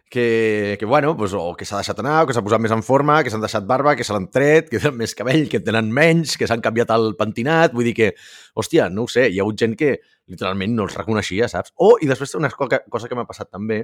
que, 0.09 0.77
que 0.79 0.85
bueno, 0.85 1.15
pues, 1.17 1.33
o 1.33 1.53
que 1.55 1.65
s'ha 1.67 1.81
deixat 1.81 1.99
anar, 1.99 2.21
o 2.23 2.27
que 2.27 2.35
s'ha 2.35 2.43
posat 2.45 2.61
més 2.63 2.71
en 2.71 2.83
forma, 2.85 3.19
que 3.23 3.31
s'han 3.33 3.43
deixat 3.43 3.65
barba, 3.67 3.95
que 3.99 4.05
se 4.07 4.15
l'han 4.15 4.29
tret, 4.31 4.69
que 4.71 4.79
tenen 4.79 4.97
més 5.01 5.13
cabell, 5.17 5.47
que 5.51 5.59
tenen 5.59 5.91
menys, 5.93 6.37
que 6.39 6.47
s'han 6.47 6.63
canviat 6.63 6.93
el 6.95 7.11
pentinat, 7.19 7.75
vull 7.75 7.89
dir 7.89 7.95
que, 7.97 8.11
hòstia, 8.55 8.87
no 8.93 9.03
ho 9.05 9.11
sé, 9.11 9.27
hi 9.27 9.41
ha 9.41 9.45
hagut 9.45 9.59
gent 9.59 9.75
que 9.79 9.97
literalment 10.31 10.75
no 10.75 10.87
els 10.87 10.95
reconeixia, 10.95 11.49
saps? 11.51 11.75
O, 11.75 11.97
i 12.01 12.07
després 12.07 12.35
una 12.39 12.51
cosa 12.51 13.07
que 13.07 13.19
m'ha 13.19 13.27
passat 13.27 13.51
també, 13.51 13.83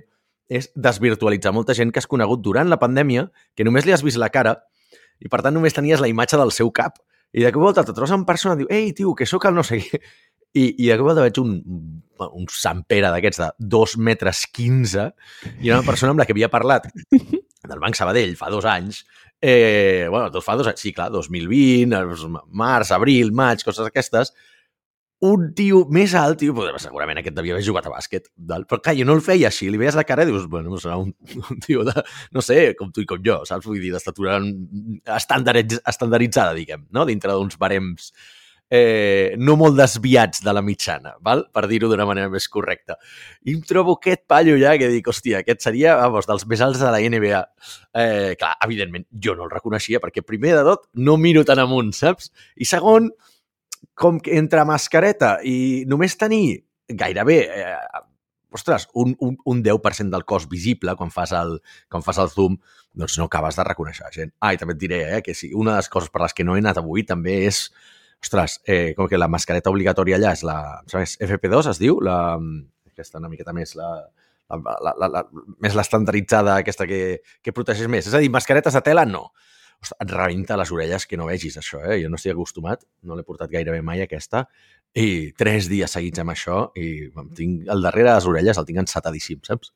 és 0.51 0.69
desvirtualitzar 0.75 1.53
molta 1.55 1.75
gent 1.75 1.91
que 1.91 1.99
has 1.99 2.07
conegut 2.07 2.43
durant 2.43 2.69
la 2.71 2.79
pandèmia, 2.79 3.27
que 3.55 3.67
només 3.67 3.87
li 3.87 3.95
has 3.95 4.03
vist 4.03 4.19
la 4.19 4.31
cara, 4.31 4.57
i 5.19 5.31
per 5.31 5.41
tant 5.43 5.55
només 5.55 5.75
tenies 5.75 6.03
la 6.03 6.09
imatge 6.11 6.39
del 6.39 6.51
seu 6.55 6.71
cap. 6.71 6.99
I 7.33 7.43
de 7.43 7.51
cop 7.53 7.65
volta 7.65 7.83
te 7.85 7.95
trobes 7.95 8.13
en 8.13 8.25
persona 8.29 8.57
diu, 8.59 8.69
ei, 8.69 8.91
tio, 8.93 9.15
que 9.17 9.27
sóc 9.29 9.47
el 9.49 9.57
no 9.57 9.65
sé 9.65 9.79
què. 9.81 9.99
I, 10.53 10.67
i 10.85 10.89
de 10.91 10.97
cop 10.99 11.09
volta 11.09 11.23
veig 11.25 11.39
un, 11.41 11.55
un 12.27 12.47
Sant 12.53 12.83
Pere 12.89 13.09
d'aquests 13.09 13.41
de 13.41 13.49
2 13.73 13.95
metres 14.05 14.45
15 14.53 15.07
i 15.65 15.71
una 15.71 15.81
persona 15.87 16.13
amb 16.13 16.21
la 16.21 16.27
que 16.29 16.35
havia 16.35 16.51
parlat 16.53 16.85
del 17.09 17.81
Banc 17.81 17.97
Sabadell 17.97 18.35
fa 18.37 18.51
dos 18.53 18.67
anys, 18.69 19.01
eh, 19.41 20.05
bueno, 20.09 20.29
dos 20.29 20.45
fa 20.45 20.55
dos 20.59 20.69
anys, 20.69 20.83
sí, 20.85 20.93
clar, 20.93 21.09
2020, 21.11 22.29
març, 22.53 22.93
abril, 22.93 23.33
maig, 23.35 23.63
coses 23.65 23.87
aquestes, 23.87 24.33
un 25.23 25.49
tio 25.55 25.83
més 25.93 26.13
alt, 26.19 26.41
tio, 26.41 26.53
segurament 26.83 27.21
aquest 27.21 27.35
devia 27.37 27.55
haver 27.55 27.63
jugat 27.63 27.87
a 27.87 27.93
bàsquet, 27.93 28.27
del, 28.35 28.67
però 28.67 28.81
clar, 28.83 28.95
jo 28.99 29.07
no 29.07 29.15
el 29.15 29.23
feia 29.23 29.47
així, 29.47 29.69
li 29.71 29.79
veies 29.79 29.95
la 29.95 30.05
cara 30.07 30.25
i 30.25 30.29
dius, 30.29 30.49
bueno, 30.51 30.75
serà 30.81 30.97
un, 30.99 31.13
un 31.39 31.63
tio 31.63 31.85
de, 31.87 31.95
no 32.35 32.43
sé, 32.43 32.73
com 32.79 32.91
tu 32.91 33.05
i 33.05 33.09
com 33.09 33.23
jo, 33.23 33.39
saps? 33.47 33.67
Vull 33.69 33.79
dir, 33.79 33.93
d'estatura 33.95 34.39
estandarditzada, 35.15 36.51
diguem, 36.57 36.87
no? 36.91 37.07
Dintre 37.07 37.35
d'uns 37.35 37.59
barems 37.61 38.11
eh, 38.73 39.35
no 39.37 39.55
molt 39.59 39.77
desviats 39.77 40.41
de 40.43 40.53
la 40.55 40.63
mitjana, 40.65 41.15
val? 41.21 41.45
per 41.53 41.67
dir-ho 41.69 41.87
d'una 41.91 42.07
manera 42.09 42.31
més 42.33 42.47
correcta. 42.49 42.97
I 43.45 43.53
em 43.53 43.59
trobo 43.69 43.97
aquest 43.99 44.23
pallo 44.27 44.55
ja 44.59 44.73
que 44.81 44.89
dic, 44.89 45.07
hòstia, 45.07 45.43
aquest 45.43 45.63
seria, 45.67 45.95
vamos, 45.99 46.25
dels 46.29 46.47
més 46.49 46.63
alts 46.65 46.81
de 46.81 46.89
la 46.89 47.01
NBA. 47.03 47.43
Eh, 47.93 48.33
clar, 48.39 48.55
evidentment, 48.65 49.05
jo 49.13 49.37
no 49.37 49.45
el 49.45 49.53
reconeixia, 49.53 50.01
perquè 50.03 50.25
primer 50.25 50.55
de 50.57 50.65
tot 50.71 50.89
no 50.97 51.19
miro 51.21 51.45
tan 51.45 51.61
amunt, 51.61 51.93
saps? 51.95 52.31
I 52.57 52.67
segon, 52.67 53.11
com 53.93 54.19
que 54.23 54.37
entre 54.39 54.65
mascareta 54.65 55.37
i 55.45 55.83
només 55.89 56.17
tenir 56.17 56.63
gairebé 56.89 57.37
eh, 57.47 57.75
ostres, 58.53 58.87
un, 58.93 59.15
un, 59.19 59.37
un 59.49 59.63
10% 59.63 60.13
del 60.13 60.25
cos 60.25 60.47
visible 60.49 60.95
quan 60.95 61.11
fas, 61.11 61.33
el, 61.33 61.57
quan 61.89 62.05
fas 62.05 62.19
el 62.21 62.29
zoom, 62.29 62.59
doncs 62.93 63.17
no 63.17 63.27
acabes 63.27 63.57
de 63.57 63.65
reconèixer 63.65 64.05
la 64.05 64.13
gent. 64.13 64.33
Ah, 64.39 64.53
i 64.53 64.61
també 64.61 64.75
et 64.77 64.81
diré 64.81 64.99
eh, 65.17 65.21
que 65.25 65.33
sí, 65.37 65.49
una 65.57 65.73
de 65.73 65.81
les 65.81 65.89
coses 65.89 66.13
per 66.13 66.21
les 66.23 66.37
que 66.37 66.45
no 66.45 66.55
he 66.55 66.61
anat 66.61 66.79
avui 66.79 67.03
també 67.09 67.39
és, 67.47 67.65
ostres, 68.23 68.59
eh, 68.69 68.93
com 68.97 69.09
que 69.09 69.19
la 69.19 69.29
mascareta 69.31 69.73
obligatòria 69.73 70.19
allà 70.19 70.35
és 70.37 70.45
la, 70.47 70.57
és 71.01 71.17
FP2, 71.25 71.71
es 71.73 71.81
diu, 71.81 71.97
la, 72.05 72.17
aquesta 72.93 73.19
una 73.19 73.31
miqueta 73.31 73.55
més, 73.57 73.73
la, 73.79 73.89
la, 74.53 74.77
la, 74.85 74.93
la, 75.01 75.09
la, 75.17 75.23
més 75.63 75.75
l'estandarditzada 75.77 76.59
aquesta 76.61 76.87
que, 76.89 77.01
que 77.41 77.55
protegeix 77.55 77.89
més. 77.89 78.07
És 78.07 78.13
a 78.13 78.21
dir, 78.21 78.31
mascaretes 78.33 78.77
de 78.77 78.83
tela, 78.85 79.07
no. 79.09 79.31
Ostres, 79.83 79.99
et 79.99 80.11
rebenta 80.15 80.57
les 80.57 80.71
orelles 80.71 81.05
que 81.05 81.19
no 81.19 81.27
vegis 81.27 81.59
això, 81.59 81.83
eh? 81.83 81.99
Jo 82.01 82.09
no 82.09 82.19
estic 82.19 82.33
acostumat, 82.33 82.85
no 83.03 83.17
l'he 83.17 83.27
portat 83.27 83.51
gairebé 83.51 83.83
mai 83.83 84.01
aquesta, 84.03 84.47
i 84.95 85.31
tres 85.37 85.69
dies 85.71 85.91
seguits 85.91 86.21
amb 86.21 86.33
això 86.33 86.67
i 86.77 87.09
tinc, 87.35 87.67
al 87.67 87.81
darrere 87.83 88.11
de 88.11 88.17
les 88.19 88.27
orelles 88.29 88.59
el 88.59 88.67
tinc 88.67 88.83
ensatadíssim, 88.83 89.41
saps? 89.45 89.73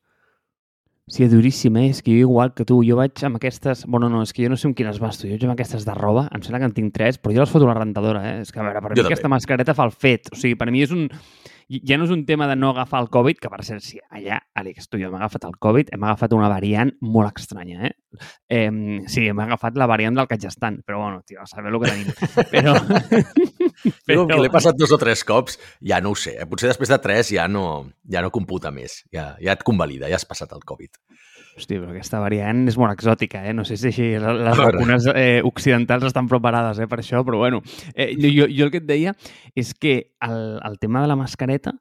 Sí, 1.08 1.24
duríssim, 1.28 1.76
eh? 1.80 1.88
És 1.88 2.02
que 2.04 2.12
jo 2.12 2.26
igual 2.26 2.52
que 2.52 2.66
tu, 2.68 2.82
jo 2.84 2.98
vaig 2.98 3.22
amb 3.24 3.38
aquestes... 3.38 3.86
Bueno, 3.88 4.10
no, 4.12 4.20
és 4.26 4.34
que 4.36 4.44
jo 4.44 4.50
no 4.52 4.58
sé 4.60 4.68
amb 4.68 4.76
quines 4.76 4.98
vas 5.00 5.16
tu. 5.16 5.24
Jo 5.24 5.38
vaig 5.38 5.46
amb 5.46 5.54
aquestes 5.54 5.86
de 5.88 5.94
roba, 5.96 6.26
em 6.36 6.42
sembla 6.44 6.60
que 6.60 6.68
en 6.68 6.74
tinc 6.76 6.92
tres, 6.92 7.16
però 7.16 7.32
jo 7.32 7.40
les 7.40 7.52
foto 7.52 7.64
a 7.64 7.70
la 7.70 7.78
rentadora, 7.78 8.24
eh? 8.28 8.34
És 8.42 8.52
que, 8.52 8.60
a 8.60 8.66
veure, 8.66 8.82
per 8.84 8.90
jo 8.90 8.98
mi 8.98 9.00
també. 9.00 9.14
aquesta 9.14 9.30
mascareta 9.32 9.74
fa 9.78 9.86
el 9.88 9.94
fet. 9.96 10.28
O 10.34 10.36
sigui, 10.36 10.58
per 10.60 10.68
mi 10.74 10.84
és 10.84 10.92
un 10.92 11.06
ja 11.68 11.98
no 12.00 12.06
és 12.08 12.12
un 12.14 12.24
tema 12.24 12.46
de 12.48 12.56
no 12.56 12.70
agafar 12.72 13.02
el 13.02 13.10
Covid, 13.12 13.38
que 13.42 13.50
per 13.52 13.60
cert, 13.66 13.84
si 13.84 13.98
allà, 14.00 14.38
Àlex, 14.56 14.88
tu 14.88 14.96
i 14.96 15.02
jo 15.02 15.10
hem 15.10 15.18
agafat 15.18 15.44
el 15.48 15.56
Covid, 15.60 15.92
hem 15.92 16.06
agafat 16.06 16.32
una 16.36 16.48
variant 16.48 16.94
molt 17.04 17.40
estranya, 17.42 17.90
eh? 17.90 17.92
eh 18.48 18.70
sí, 19.10 19.26
hem 19.28 19.40
agafat 19.44 19.76
la 19.76 19.88
variant 19.90 20.16
del 20.16 20.28
Kajastan, 20.30 20.80
però 20.86 21.02
bueno, 21.02 21.20
tio, 21.26 21.42
a 21.42 21.46
saber 21.46 21.74
el 21.74 21.80
que 21.82 21.92
tenim. 21.92 22.08
Però... 22.54 22.74
però... 24.08 24.24
que 24.26 24.40
l'he 24.40 24.50
passat 24.50 24.78
dos 24.80 24.92
o 24.94 24.98
tres 24.98 25.22
cops, 25.28 25.58
ja 25.84 26.00
no 26.02 26.14
ho 26.14 26.18
sé. 26.18 26.38
Eh? 26.40 26.46
Potser 26.48 26.72
després 26.72 26.90
de 26.90 26.98
tres 27.04 27.30
ja 27.36 27.44
no, 27.48 27.64
ja 28.10 28.24
no 28.24 28.32
computa 28.34 28.72
més. 28.74 29.02
Ja, 29.14 29.34
ja 29.42 29.54
et 29.54 29.62
convalida, 29.66 30.08
ja 30.10 30.18
has 30.18 30.26
passat 30.26 30.54
el 30.56 30.64
Covid. 30.66 30.96
Hosti, 31.58 31.78
però 31.80 31.92
aquesta 31.92 32.20
variant 32.22 32.64
és 32.70 32.78
molt 32.80 32.94
exòtica, 32.94 33.42
eh? 33.44 33.54
No 33.56 33.66
sé 33.68 33.76
si 33.80 33.90
així 33.90 34.10
les 34.22 34.60
vacunes 34.62 35.08
eh, 35.14 35.40
occidentals 35.46 36.08
estan 36.08 36.30
preparades 36.30 36.78
eh, 36.78 36.88
per 36.90 37.02
això, 37.02 37.24
però 37.26 37.42
bueno. 37.42 37.62
Eh, 37.94 38.12
jo, 38.18 38.46
jo 38.46 38.68
el 38.68 38.74
que 38.74 38.82
et 38.82 38.86
deia 38.88 39.16
és 39.58 39.74
que 39.74 39.98
el, 40.24 40.38
el 40.62 40.78
tema 40.78 41.02
de 41.02 41.10
la 41.10 41.18
mascareta 41.18 41.74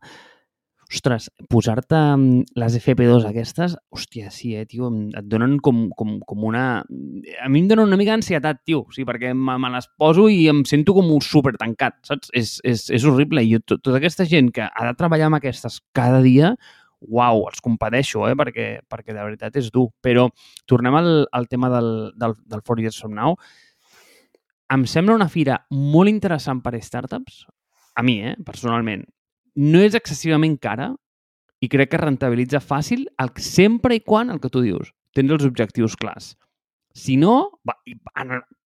ostres, 0.87 1.27
posar-te 1.51 1.97
mm, 1.97 2.55
les 2.59 2.77
FP2 2.79 3.27
aquestes, 3.27 3.75
hòstia, 3.91 4.31
sí, 4.31 4.53
eh, 4.55 4.65
tio, 4.69 4.89
et 4.89 5.27
donen 5.27 5.57
com, 5.63 5.87
com, 5.97 6.17
com 6.23 6.45
una... 6.47 6.63
A 6.79 7.49
mi 7.51 7.61
em 7.61 7.69
donen 7.69 7.89
una 7.89 7.99
mica 7.99 8.15
d'ansietat, 8.15 8.63
tio, 8.65 8.85
sí, 8.95 9.05
perquè 9.07 9.33
me, 9.35 9.57
me 9.59 9.71
les 9.73 9.89
poso 9.99 10.27
i 10.31 10.45
em 10.51 10.63
sento 10.69 10.95
com 10.97 11.11
un 11.13 11.23
super 11.23 11.57
tancat, 11.59 11.99
saps? 12.07 12.31
És, 12.37 12.57
és, 12.67 12.87
és 12.95 13.07
horrible. 13.07 13.43
I 13.43 13.59
tot, 13.59 13.83
tota 13.83 13.99
aquesta 13.99 14.27
gent 14.27 14.53
que 14.55 14.67
ha 14.67 14.87
de 14.87 14.95
treballar 14.97 15.29
amb 15.29 15.41
aquestes 15.41 15.81
cada 15.97 16.23
dia, 16.23 16.55
uau, 17.01 17.45
els 17.49 17.61
compadeixo, 17.63 18.25
eh? 18.29 18.35
perquè, 18.39 18.67
perquè 18.89 19.13
de 19.13 19.21
veritat 19.21 19.59
és 19.59 19.69
dur. 19.73 19.89
Però 20.01 20.27
tornem 20.65 20.95
al, 20.97 21.11
al 21.31 21.47
tema 21.51 21.69
del, 21.73 21.91
del, 22.17 22.37
del 22.45 22.63
4 22.63 22.85
Years 22.85 23.01
From 23.01 23.13
Now. 23.17 23.37
Em 24.73 24.83
sembla 24.89 25.15
una 25.15 25.29
fira 25.31 25.61
molt 25.71 26.11
interessant 26.11 26.59
per 26.63 26.75
a 26.75 26.81
startups, 26.83 27.45
a 27.97 28.03
mi, 28.03 28.19
eh, 28.21 28.35
personalment 28.45 29.05
no 29.57 29.81
és 29.81 29.97
excessivament 29.97 30.55
cara 30.61 30.91
i 31.65 31.69
crec 31.71 31.89
que 31.91 32.01
rentabilitza 32.01 32.61
fàcil 32.61 33.07
el, 33.17 33.31
sempre 33.41 33.97
i 33.97 34.03
quan 34.05 34.29
el 34.29 34.41
que 34.43 34.51
tu 34.53 34.61
dius. 34.61 34.93
Tens 35.17 35.33
els 35.33 35.47
objectius 35.47 35.97
clars. 35.97 36.35
Si 36.93 37.15
no, 37.17 37.57
va, 37.65 37.73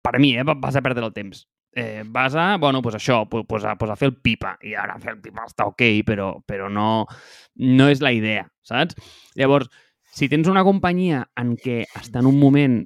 per 0.02 0.14
a 0.16 0.20
mi, 0.22 0.34
eh, 0.34 0.42
vas 0.42 0.76
a 0.76 0.82
perdre 0.82 1.06
el 1.06 1.14
temps. 1.14 1.44
Eh, 1.74 2.02
vas 2.04 2.34
a, 2.34 2.58
bueno, 2.58 2.82
pues 2.82 2.94
això, 2.94 3.26
pues, 3.28 3.64
a, 3.64 3.76
pues 3.76 3.90
a 3.90 3.96
fer 3.96 4.10
el 4.10 4.16
pipa. 4.20 4.56
I 4.60 4.74
ara 4.76 4.98
fer 5.00 5.14
el 5.14 5.22
pipa 5.24 5.46
està 5.48 5.66
ok, 5.70 5.84
però, 6.06 6.34
però 6.46 6.68
no, 6.68 7.06
no 7.56 7.88
és 7.88 8.02
la 8.04 8.12
idea, 8.12 8.44
saps? 8.66 8.98
Llavors, 9.40 9.70
si 10.12 10.28
tens 10.28 10.50
una 10.52 10.64
companyia 10.64 11.24
en 11.40 11.54
què 11.56 11.82
està 11.96 12.20
en 12.20 12.28
un 12.28 12.36
moment 12.40 12.82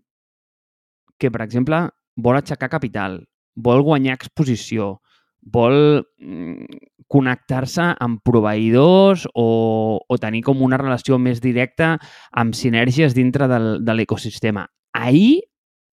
que, 1.19 1.33
per 1.35 1.43
exemple, 1.43 1.89
vol 2.17 2.39
aixecar 2.39 2.71
capital, 2.71 3.19
vol 3.57 3.83
guanyar 3.83 4.15
exposició, 4.15 5.01
vol 5.43 6.05
mm, 6.23 6.79
connectar-se 7.11 7.89
amb 8.03 8.23
proveïdors 8.27 9.27
o, 9.35 9.99
o 9.99 10.19
tenir 10.23 10.43
com 10.47 10.63
una 10.63 10.79
relació 10.79 11.19
més 11.23 11.43
directa 11.43 11.97
amb 12.33 12.55
sinergies 12.55 13.15
dintre 13.15 13.51
del, 13.51 13.69
de 13.87 13.95
l'ecosistema. 13.95 14.67
Ahir 14.95 15.43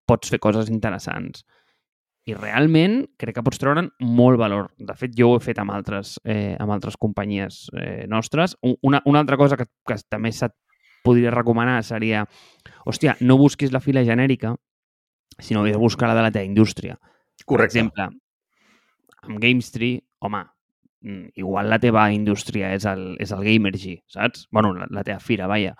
pots 0.08 0.32
fer 0.32 0.40
coses 0.44 0.72
interessants. 0.72 1.44
I 2.28 2.36
realment 2.36 3.06
crec 3.16 3.38
que 3.38 3.44
pots 3.46 3.60
treure'n 3.62 3.88
molt 4.04 4.40
valor. 4.40 4.72
De 4.78 4.94
fet, 5.00 5.14
jo 5.16 5.32
ho 5.32 5.38
he 5.38 5.44
fet 5.44 5.60
amb 5.64 5.72
altres, 5.72 6.18
eh, 6.28 6.58
amb 6.60 6.74
altres 6.76 6.98
companyies 7.00 7.68
eh, 7.80 8.04
nostres. 8.12 8.58
Una, 8.84 9.00
una 9.08 9.22
altra 9.24 9.38
cosa 9.40 9.56
que, 9.56 9.70
que 9.88 9.96
també 10.12 10.34
se't 10.36 10.56
podria 11.08 11.32
recomanar 11.32 11.80
seria 11.88 12.26
hòstia, 12.86 13.16
no 13.22 13.38
busquis 13.40 13.72
la 13.72 13.80
fila 13.80 14.04
genèrica, 14.04 14.56
sinó 15.40 15.64
que 15.64 15.76
busca 15.78 16.08
la 16.08 16.16
de 16.18 16.26
la 16.26 16.32
teva 16.32 16.46
indústria. 16.46 16.98
Correcte. 17.46 17.56
Per 17.56 17.66
exemple, 17.66 18.10
amb 19.24 19.40
GameStree, 19.40 20.02
home, 20.20 20.44
mm, 21.02 21.38
igual 21.40 21.70
la 21.70 21.80
teva 21.80 22.10
indústria 22.12 22.74
és 22.76 22.86
el, 22.90 23.14
és 23.24 23.32
el 23.32 23.46
Gamergy, 23.46 24.02
saps? 24.08 24.48
bueno, 24.52 24.74
la, 24.74 24.88
la 24.92 25.04
teva 25.08 25.20
fira, 25.20 25.48
vaja. 25.48 25.76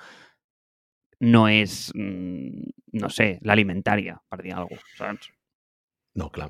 No 1.20 1.48
és, 1.50 1.92
mm, 1.96 2.72
no 3.02 3.10
sé, 3.10 3.40
l'alimentària, 3.42 4.20
per 4.30 4.44
dir 4.44 4.54
alguna 4.54 4.78
cosa, 4.78 4.96
saps? 5.02 5.34
No, 6.18 6.32
clar. 6.34 6.50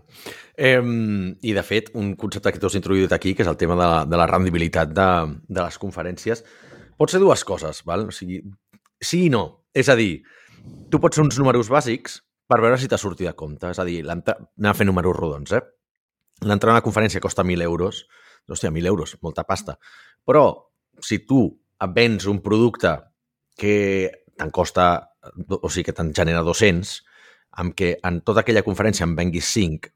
Eh, 0.56 0.80
I, 0.80 1.54
de 1.54 1.64
fet, 1.68 1.92
un 2.00 2.14
concepte 2.20 2.54
que 2.56 2.62
tu 2.62 2.70
has 2.70 2.78
introduït 2.80 3.12
aquí, 3.12 3.34
que 3.36 3.44
és 3.44 3.52
el 3.52 3.60
tema 3.60 3.76
de 3.76 3.84
la, 3.84 4.04
de 4.08 4.20
la 4.20 4.28
rendibilitat 4.30 4.94
de, 4.96 5.10
de 5.44 5.60
les 5.60 5.80
conferències, 5.82 6.44
pot 6.98 7.12
ser 7.12 7.20
dues 7.24 7.44
coses, 7.48 7.84
val? 7.88 8.08
O 8.08 8.16
sigui, 8.16 8.40
sí 9.04 9.26
i 9.28 9.34
no. 9.34 9.44
És 9.76 9.92
a 9.92 9.98
dir, 10.00 10.22
tu 10.92 11.02
pots 11.04 11.20
fer 11.20 11.26
uns 11.26 11.40
números 11.42 11.70
bàsics 11.74 12.22
per 12.48 12.62
veure 12.64 12.80
si 12.80 12.88
t'ha 12.88 13.00
sortit 13.02 13.28
de 13.28 13.36
compte. 13.36 13.74
És 13.76 13.82
a 13.84 13.86
dir, 13.88 14.00
anar 14.08 14.72
a 14.72 14.78
fer 14.78 14.88
números 14.88 15.20
rodons, 15.20 15.52
eh? 15.52 15.66
l'entrar 16.46 16.72
a 16.72 16.78
una 16.78 16.86
conferència 16.86 17.22
costa 17.24 17.44
1.000 17.44 17.66
euros, 17.66 18.06
hòstia, 18.48 18.72
1.000 18.72 18.88
euros, 18.88 19.16
molta 19.22 19.44
pasta. 19.44 19.78
Però 20.26 20.46
si 21.02 21.20
tu 21.26 21.48
vens 21.94 22.28
un 22.30 22.42
producte 22.46 22.94
que 23.58 24.12
te'n 24.38 24.52
costa, 24.54 24.88
o 25.50 25.70
sigui, 25.70 25.88
que 25.90 25.96
te'n 25.98 26.14
genera 26.14 26.46
200, 26.46 26.94
amb 27.64 27.76
què 27.78 27.96
en 28.08 28.22
tota 28.26 28.44
aquella 28.44 28.66
conferència 28.66 29.08
en 29.08 29.16
venguis 29.18 29.50
5, 29.58 29.92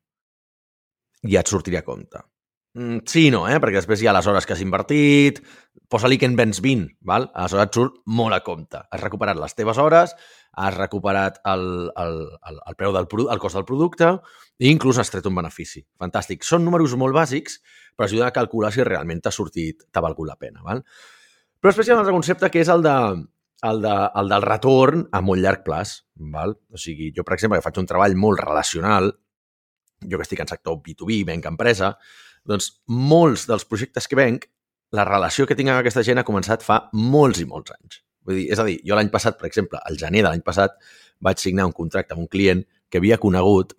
ja 1.32 1.42
et 1.42 1.52
sortiria 1.52 1.82
a 1.82 1.88
compte. 1.88 2.22
Mm, 2.74 3.02
sí 3.04 3.26
no, 3.34 3.42
eh? 3.52 3.58
perquè 3.60 3.82
després 3.82 4.00
hi 4.00 4.08
ha 4.08 4.14
les 4.16 4.28
hores 4.32 4.46
que 4.48 4.56
has 4.56 4.62
invertit, 4.64 5.42
posa-li 5.92 6.16
que 6.18 6.28
en 6.30 6.38
vens 6.40 6.62
20, 6.64 6.94
val? 7.08 7.28
aleshores 7.36 7.68
et 7.68 7.76
surt 7.76 7.98
molt 8.08 8.36
a 8.36 8.40
compte. 8.46 8.80
Has 8.80 9.02
recuperat 9.04 9.40
les 9.40 9.58
teves 9.58 9.80
hores, 9.82 10.16
has 10.56 10.78
recuperat 10.78 11.42
el, 11.52 11.66
el, 12.00 12.16
el, 12.48 12.62
el 12.72 12.78
preu 12.80 12.96
del 12.96 13.10
el 13.12 13.44
cost 13.44 13.60
del 13.60 13.68
producte 13.68 14.14
i 14.60 14.72
inclús 14.72 15.02
has 15.04 15.12
tret 15.12 15.28
un 15.28 15.36
benefici. 15.36 15.84
Fantàstic. 16.00 16.48
Són 16.48 16.64
números 16.64 16.96
molt 16.96 17.16
bàsics, 17.16 17.60
però 17.96 18.08
ajuden 18.08 18.30
a 18.30 18.36
calcular 18.36 18.72
si 18.72 18.88
realment 18.88 19.20
t'ha 19.20 19.36
sortit, 19.36 19.84
t'ha 19.92 20.04
valgut 20.04 20.32
la 20.32 20.40
pena. 20.40 20.64
Val? 20.64 20.86
Però 21.60 21.72
després 21.74 21.88
hi 21.88 21.92
ha 21.92 22.00
un 22.00 22.06
altre 22.06 22.16
concepte 22.16 22.50
que 22.50 22.64
és 22.64 22.72
el, 22.72 22.88
de, 22.88 22.96
el, 23.70 23.82
de, 23.82 23.96
el 24.22 24.32
del 24.32 24.46
retorn 24.46 25.06
a 25.12 25.22
molt 25.26 25.44
llarg 25.44 25.64
plaç. 25.66 26.00
Val? 26.34 26.56
O 26.72 26.80
sigui, 26.82 27.12
jo, 27.16 27.26
per 27.28 27.36
exemple, 27.38 27.60
que 27.60 27.66
faig 27.66 27.80
un 27.82 27.90
treball 27.90 28.18
molt 28.20 28.42
relacional, 28.42 29.12
jo 30.02 30.18
que 30.18 30.26
estic 30.26 30.42
en 30.44 30.50
sector 30.50 30.80
B2B, 30.86 31.22
venc 31.28 31.48
empresa, 31.50 31.94
doncs 32.48 32.72
molts 32.90 33.46
dels 33.50 33.68
projectes 33.70 34.10
que 34.10 34.18
venc, 34.18 34.48
la 34.98 35.06
relació 35.08 35.46
que 35.48 35.56
tinc 35.56 35.72
amb 35.72 35.80
aquesta 35.80 36.04
gent 36.04 36.20
ha 36.20 36.28
començat 36.28 36.66
fa 36.66 36.82
molts 36.98 37.42
i 37.44 37.48
molts 37.48 37.74
anys. 37.78 38.02
Vull 38.28 38.42
dir, 38.42 38.48
és 38.54 38.60
a 38.60 38.66
dir, 38.68 38.80
jo 38.86 38.98
l'any 38.98 39.10
passat, 39.14 39.38
per 39.40 39.48
exemple, 39.50 39.80
al 39.88 39.98
gener 39.98 40.26
de 40.26 40.30
l'any 40.30 40.44
passat, 40.46 40.76
vaig 41.24 41.42
signar 41.42 41.68
un 41.70 41.76
contracte 41.78 42.16
amb 42.16 42.26
un 42.26 42.30
client 42.32 42.66
que 42.92 43.00
havia 43.00 43.18
conegut 43.22 43.76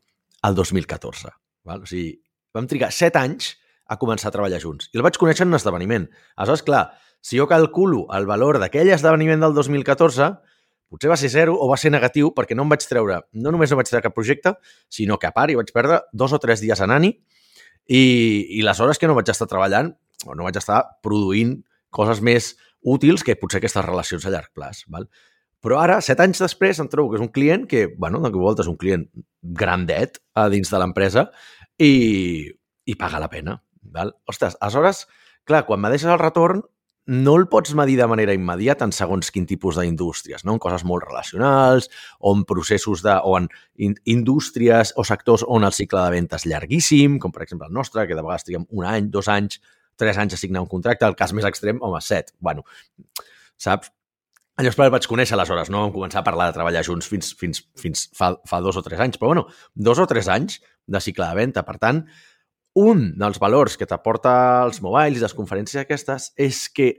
el 0.46 0.56
2014. 0.58 1.34
Val? 1.68 1.84
O 1.84 1.90
sigui, 1.90 2.16
vam 2.54 2.66
trigar 2.70 2.90
set 2.94 3.18
anys 3.18 3.52
a 3.92 3.98
començar 4.00 4.30
a 4.30 4.34
treballar 4.34 4.60
junts. 4.62 4.88
I 4.92 4.98
el 4.98 5.04
vaig 5.04 5.18
conèixer 5.20 5.44
en 5.44 5.52
un 5.52 5.58
esdeveniment. 5.58 6.08
Aleshores, 6.36 6.64
clar, 6.66 6.84
si 7.22 7.38
jo 7.38 7.46
calculo 7.48 8.08
el 8.16 8.26
valor 8.26 8.58
d'aquell 8.60 8.90
esdeveniment 8.92 9.40
del 9.44 9.54
2014, 9.54 10.32
potser 10.92 11.08
va 11.08 11.16
ser 11.16 11.30
zero 11.32 11.54
o 11.56 11.68
va 11.70 11.78
ser 11.80 11.92
negatiu 11.94 12.34
perquè 12.36 12.56
no 12.58 12.66
em 12.66 12.72
vaig 12.74 12.84
treure, 12.84 13.22
no 13.32 13.54
només 13.54 13.72
no 13.72 13.78
vaig 13.78 13.88
treure 13.88 14.04
cap 14.04 14.16
projecte, 14.16 14.56
sinó 14.92 15.16
que 15.22 15.30
a 15.30 15.34
part 15.36 15.52
hi 15.52 15.56
vaig 15.56 15.70
perdre 15.72 16.02
dos 16.12 16.34
o 16.34 16.40
tres 16.42 16.60
dies 16.60 16.82
anant-hi 16.84 17.14
i, 17.86 18.02
i 18.58 18.60
les 18.66 18.80
hores 18.82 19.00
que 19.00 19.08
no 19.08 19.16
vaig 19.16 19.30
estar 19.32 19.48
treballant 19.48 19.94
o 20.26 20.36
no 20.36 20.46
vaig 20.46 20.58
estar 20.58 20.82
produint 21.02 21.60
coses 21.94 22.20
més 22.24 22.52
útils 22.82 23.22
que 23.22 23.38
potser 23.38 23.60
aquestes 23.62 23.84
relacions 23.86 24.26
a 24.26 24.32
llarg 24.34 24.50
plaç. 24.54 24.84
Val? 24.90 25.06
Però 25.62 25.78
ara, 25.78 26.00
set 26.02 26.20
anys 26.20 26.42
després, 26.42 26.80
em 26.82 26.88
trobo 26.90 27.12
que 27.12 27.20
és 27.20 27.24
un 27.24 27.30
client 27.30 27.68
que, 27.70 27.86
bueno, 27.94 28.18
de 28.24 28.32
volta 28.34 28.64
és 28.64 28.70
un 28.70 28.78
client 28.80 29.06
grandet 29.42 30.18
a 30.34 30.48
dins 30.50 30.72
de 30.72 30.80
l'empresa 30.82 31.28
i, 31.78 32.50
i 32.50 32.98
paga 32.98 33.22
la 33.22 33.30
pena. 33.30 33.60
Val? 33.94 34.10
Ostres, 34.30 34.58
aleshores, 34.58 35.04
clar, 35.46 35.62
quan 35.68 35.82
me 35.82 35.92
deixes 35.92 36.10
el 36.10 36.18
retorn, 36.18 36.64
no 37.06 37.34
el 37.36 37.48
pots 37.50 37.74
medir 37.74 37.96
de 37.98 38.06
manera 38.06 38.34
immediata 38.34 38.86
en 38.86 38.92
segons 38.94 39.32
quin 39.34 39.46
tipus 39.46 39.78
d'indústries, 39.78 40.44
no? 40.46 40.54
en 40.54 40.60
coses 40.62 40.84
molt 40.86 41.04
relacionals, 41.08 41.88
o 42.20 42.34
en 42.36 42.44
processos 42.46 43.02
de, 43.02 43.16
o 43.18 43.36
en 43.38 43.48
in, 43.76 43.96
indústries 44.04 44.94
o 44.96 45.04
sectors 45.04 45.44
on 45.48 45.66
el 45.66 45.74
cicle 45.74 46.04
de 46.04 46.14
venda 46.14 46.38
és 46.38 46.46
llarguíssim, 46.46 47.18
com 47.18 47.34
per 47.34 47.42
exemple 47.46 47.66
el 47.66 47.74
nostre, 47.74 48.06
que 48.06 48.14
de 48.14 48.22
vegades 48.22 48.46
triguem 48.46 48.68
un 48.70 48.86
any, 48.86 49.10
dos 49.10 49.28
anys, 49.32 49.58
tres 49.98 50.18
anys 50.18 50.36
a 50.36 50.40
signar 50.40 50.62
un 50.62 50.70
contracte, 50.70 51.06
el 51.08 51.18
cas 51.18 51.34
més 51.34 51.46
extrem, 51.48 51.82
home, 51.82 52.00
set. 52.00 52.32
Bueno, 52.40 52.64
saps? 53.58 53.90
Llavors 54.62 54.84
el 54.84 54.90
vaig 54.92 55.06
conèixer 55.08 55.34
aleshores, 55.34 55.70
no 55.72 55.80
vam 55.80 55.94
començar 55.94 56.20
a 56.20 56.26
parlar 56.26 56.50
de 56.50 56.54
treballar 56.54 56.82
junts 56.86 57.08
fins, 57.08 57.32
fins, 57.34 57.62
fins 57.80 58.04
fa, 58.14 58.34
fa 58.46 58.60
dos 58.62 58.76
o 58.76 58.82
tres 58.84 59.00
anys, 59.00 59.16
però 59.18 59.32
bueno, 59.32 59.46
dos 59.74 59.98
o 59.98 60.04
tres 60.06 60.28
anys 60.30 60.60
de 60.86 61.00
cicle 61.00 61.26
de 61.26 61.38
venda. 61.38 61.64
Per 61.66 61.78
tant, 61.82 62.02
un 62.78 63.10
dels 63.20 63.40
valors 63.40 63.76
que 63.76 63.88
t'aporta 63.88 64.32
els 64.64 64.80
mobiles 64.84 65.20
i 65.20 65.24
les 65.24 65.36
conferències 65.36 65.82
aquestes 65.82 66.30
és 66.40 66.64
que, 66.72 66.94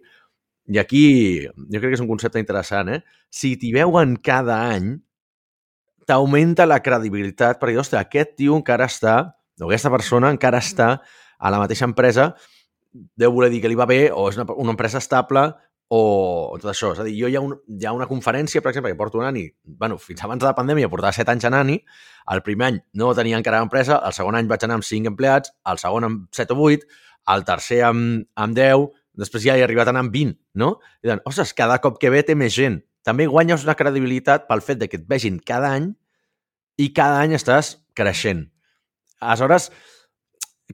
i 0.69 0.79
aquí 0.79 1.05
jo 1.43 1.79
crec 1.79 1.89
que 1.91 1.97
és 1.97 2.03
un 2.03 2.11
concepte 2.11 2.41
interessant, 2.41 2.91
eh? 2.93 3.01
si 3.33 3.55
t'hi 3.57 3.73
veuen 3.73 4.15
cada 4.21 4.59
any, 4.75 4.93
t'augmenta 6.05 6.67
la 6.69 6.81
credibilitat 6.83 7.61
perquè, 7.61 7.79
ostres, 7.79 8.03
aquest 8.03 8.35
tio 8.37 8.57
encara 8.59 8.89
està, 8.91 9.17
o 9.61 9.69
aquesta 9.69 9.91
persona 9.93 10.31
encara 10.33 10.61
està 10.61 10.97
a 11.39 11.51
la 11.53 11.61
mateixa 11.61 11.87
empresa 11.89 12.33
deu 13.17 13.33
voler 13.33 13.49
dir 13.49 13.61
que 13.63 13.69
li 13.71 13.77
va 13.77 13.89
bé 13.89 14.07
o 14.13 14.27
és 14.29 14.37
una, 14.37 14.45
una 14.59 14.73
empresa 14.75 15.01
estable 15.01 15.47
o, 15.93 16.57
tot 16.57 16.71
això. 16.71 16.91
És 16.95 17.01
a 17.01 17.05
dir, 17.05 17.13
jo 17.19 17.29
hi 17.29 17.37
ha, 17.37 17.41
un, 17.45 17.53
hi 17.69 17.85
ha 17.85 17.93
una 17.93 18.07
conferència, 18.09 18.61
per 18.63 18.71
exemple, 18.71 18.91
que 18.93 18.97
porto 18.97 19.19
un 19.21 19.27
any, 19.27 19.43
bueno, 19.77 19.99
fins 20.01 20.23
abans 20.25 20.41
de 20.41 20.47
la 20.49 20.55
pandèmia 20.57 20.89
portava 20.89 21.13
set 21.15 21.29
anys 21.29 21.45
anant-hi, 21.49 21.77
el 22.33 22.41
primer 22.45 22.69
any 22.71 22.79
no 22.99 23.11
tenia 23.17 23.37
encara 23.37 23.61
empresa, 23.61 23.99
el 24.07 24.15
segon 24.17 24.39
any 24.39 24.49
vaig 24.49 24.65
anar 24.65 24.79
amb 24.79 24.87
cinc 24.87 25.11
empleats, 25.11 25.53
el 25.69 25.81
segon 25.81 26.07
amb 26.09 26.23
set 26.33 26.53
o 26.53 26.57
vuit, 26.57 26.87
el 27.33 27.45
tercer 27.47 27.83
amb, 27.87 28.25
amb 28.33 28.57
deu, 28.57 28.89
després 29.19 29.45
ja 29.45 29.57
he 29.59 29.65
arribat 29.65 29.91
a 29.91 29.93
anar 29.93 30.05
amb 30.07 30.15
20, 30.15 30.33
no? 30.63 30.73
I 31.03 31.09
diuen, 31.09 31.21
ostres, 31.29 31.53
cada 31.53 31.77
cop 31.83 32.01
que 32.01 32.11
ve 32.13 32.23
té 32.25 32.35
més 32.39 32.55
gent. 32.55 32.81
També 33.05 33.27
guanyes 33.29 33.65
una 33.67 33.77
credibilitat 33.77 34.47
pel 34.49 34.63
fet 34.65 34.81
de 34.81 34.89
que 34.89 34.97
et 35.01 35.07
vegin 35.09 35.37
cada 35.45 35.75
any 35.77 35.91
i 36.81 36.89
cada 36.95 37.21
any 37.21 37.35
estàs 37.37 37.75
creixent. 37.93 38.47
Aleshores, 39.21 39.69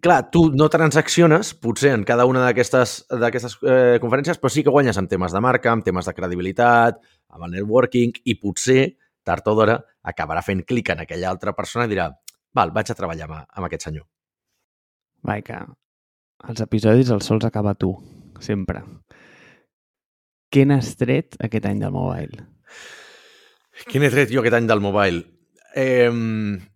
clar, 0.04 0.30
tu 0.32 0.50
no 0.52 0.70
transacciones, 0.70 1.54
potser 1.58 1.94
en 1.96 2.04
cada 2.08 2.26
una 2.30 2.44
d'aquestes 2.46 3.06
eh, 3.10 3.98
conferències, 4.02 4.40
però 4.40 4.52
sí 4.54 4.64
que 4.64 4.74
guanyes 4.74 4.98
en 5.02 5.08
temes 5.12 5.36
de 5.36 5.42
marca, 5.44 5.74
en 5.74 5.84
temes 5.86 6.10
de 6.10 6.16
credibilitat, 6.18 7.00
amb 7.34 7.48
el 7.48 7.58
networking, 7.58 8.14
i 8.26 8.36
potser, 8.42 8.84
tard 9.26 9.48
o 9.48 9.56
d'hora, 9.58 9.78
acabarà 10.10 10.44
fent 10.46 10.64
clic 10.68 10.92
en 10.94 11.04
aquella 11.06 11.30
altra 11.32 11.54
persona 11.58 11.86
i 11.88 11.92
dirà 11.92 12.10
val, 12.56 12.74
vaig 12.76 12.92
a 12.92 12.98
treballar 12.98 13.28
amb, 13.28 13.44
amb 13.48 13.68
aquest 13.68 13.90
senyor. 13.90 14.08
Vai, 15.26 15.44
que 15.46 15.58
els 16.50 16.62
episodis 16.64 17.12
els 17.14 17.28
sols 17.28 17.46
acaba 17.48 17.76
tu, 17.76 17.92
sempre. 18.44 18.84
Què 20.50 20.66
n'has 20.66 20.96
tret 20.98 21.38
aquest 21.46 21.68
any 21.70 21.82
del 21.84 21.94
mobile? 21.94 22.46
Què 23.90 24.00
n'he 24.02 24.10
tret 24.12 24.32
jo 24.34 24.42
aquest 24.42 24.58
any 24.58 24.70
del 24.70 24.82
mobile? 24.84 25.24
Eh, 25.78 26.10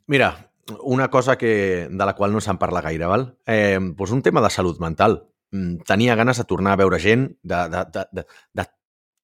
mira, 0.08 0.34
una 0.82 1.10
cosa 1.10 1.38
que, 1.38 1.88
de 1.90 2.06
la 2.06 2.16
qual 2.16 2.34
no 2.34 2.42
se'n 2.42 2.60
parla 2.60 2.82
gaire, 2.82 3.08
val? 3.10 3.28
Eh, 3.46 3.80
doncs 3.82 4.14
un 4.16 4.22
tema 4.24 4.42
de 4.42 4.52
salut 4.54 4.80
mental. 4.80 5.20
Mm, 5.52 5.84
tenia 5.88 6.16
ganes 6.16 6.40
de 6.40 6.46
tornar 6.48 6.74
a 6.74 6.82
veure 6.82 7.00
gent, 7.00 7.28
de, 7.44 7.60
de, 7.70 7.84
de, 7.94 8.06
de, 8.12 8.26
de 8.54 8.66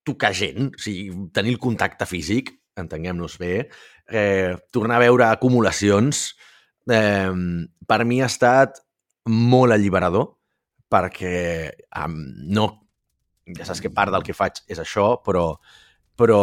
tocar 0.03 0.33
gent, 0.35 0.73
o 0.75 0.81
sigui, 0.81 1.29
tenir 1.33 1.55
el 1.55 1.61
contacte 1.61 2.07
físic, 2.09 2.51
entenguem-nos 2.79 3.37
bé, 3.39 3.69
eh, 4.07 4.55
tornar 4.71 4.99
a 4.99 5.05
veure 5.05 5.29
acumulacions, 5.29 6.35
eh, 6.89 7.31
per 7.87 8.03
mi 8.05 8.21
ha 8.21 8.29
estat 8.29 8.83
molt 9.29 9.75
alliberador, 9.75 10.35
perquè 10.89 11.33
eh, 11.71 12.07
no... 12.59 12.69
Ja 13.49 13.65
saps 13.65 13.79
que 13.81 13.89
part 13.89 14.13
del 14.13 14.21
que 14.21 14.35
faig 14.37 14.59
és 14.69 14.77
això, 14.77 15.15
però, 15.25 15.55
però 16.13 16.41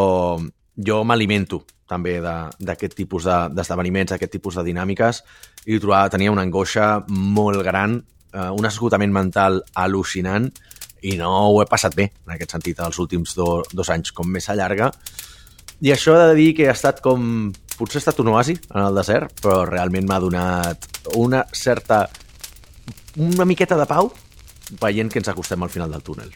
jo 0.74 0.96
m'alimento 1.06 1.60
també 1.88 2.18
d'aquest 2.20 2.96
tipus 2.98 3.26
d'esdeveniments, 3.26 4.10
de, 4.10 4.16
d'aquest 4.16 4.36
tipus 4.38 4.58
de 4.58 4.64
dinàmiques, 4.66 5.22
i 5.66 5.78
trobava, 5.82 6.10
tenia 6.12 6.32
una 6.34 6.44
angoixa 6.46 7.04
molt 7.08 7.62
gran, 7.66 8.00
eh, 8.32 8.50
un 8.50 8.66
esgotament 8.68 9.14
mental 9.14 9.62
al·lucinant, 9.74 10.50
i 11.06 11.14
no 11.20 11.30
ho 11.50 11.60
he 11.62 11.68
passat 11.70 11.94
bé, 11.94 12.10
en 12.26 12.34
aquest 12.34 12.56
sentit, 12.56 12.80
els 12.82 12.98
últims 13.02 13.36
do, 13.38 13.62
dos 13.72 13.90
anys, 13.94 14.12
com 14.16 14.28
més 14.32 14.48
s'allarga. 14.48 14.90
I 15.84 15.92
això 15.92 16.16
he 16.16 16.28
de 16.32 16.36
dir 16.38 16.50
que 16.56 16.68
ha 16.70 16.76
estat 16.76 17.02
com... 17.04 17.52
Potser 17.76 17.98
ha 17.98 18.04
estat 18.06 18.22
un 18.22 18.30
oasi 18.32 18.54
en 18.56 18.80
el 18.80 18.96
desert, 18.96 19.34
però 19.44 19.66
realment 19.68 20.06
m'ha 20.08 20.20
donat 20.22 20.86
una 21.20 21.44
certa... 21.52 22.06
una 23.20 23.44
miqueta 23.44 23.76
de 23.76 23.84
pau 23.88 24.08
veient 24.80 25.12
que 25.12 25.20
ens 25.20 25.28
acostem 25.28 25.62
al 25.62 25.72
final 25.72 25.92
del 25.92 26.02
túnel. 26.02 26.32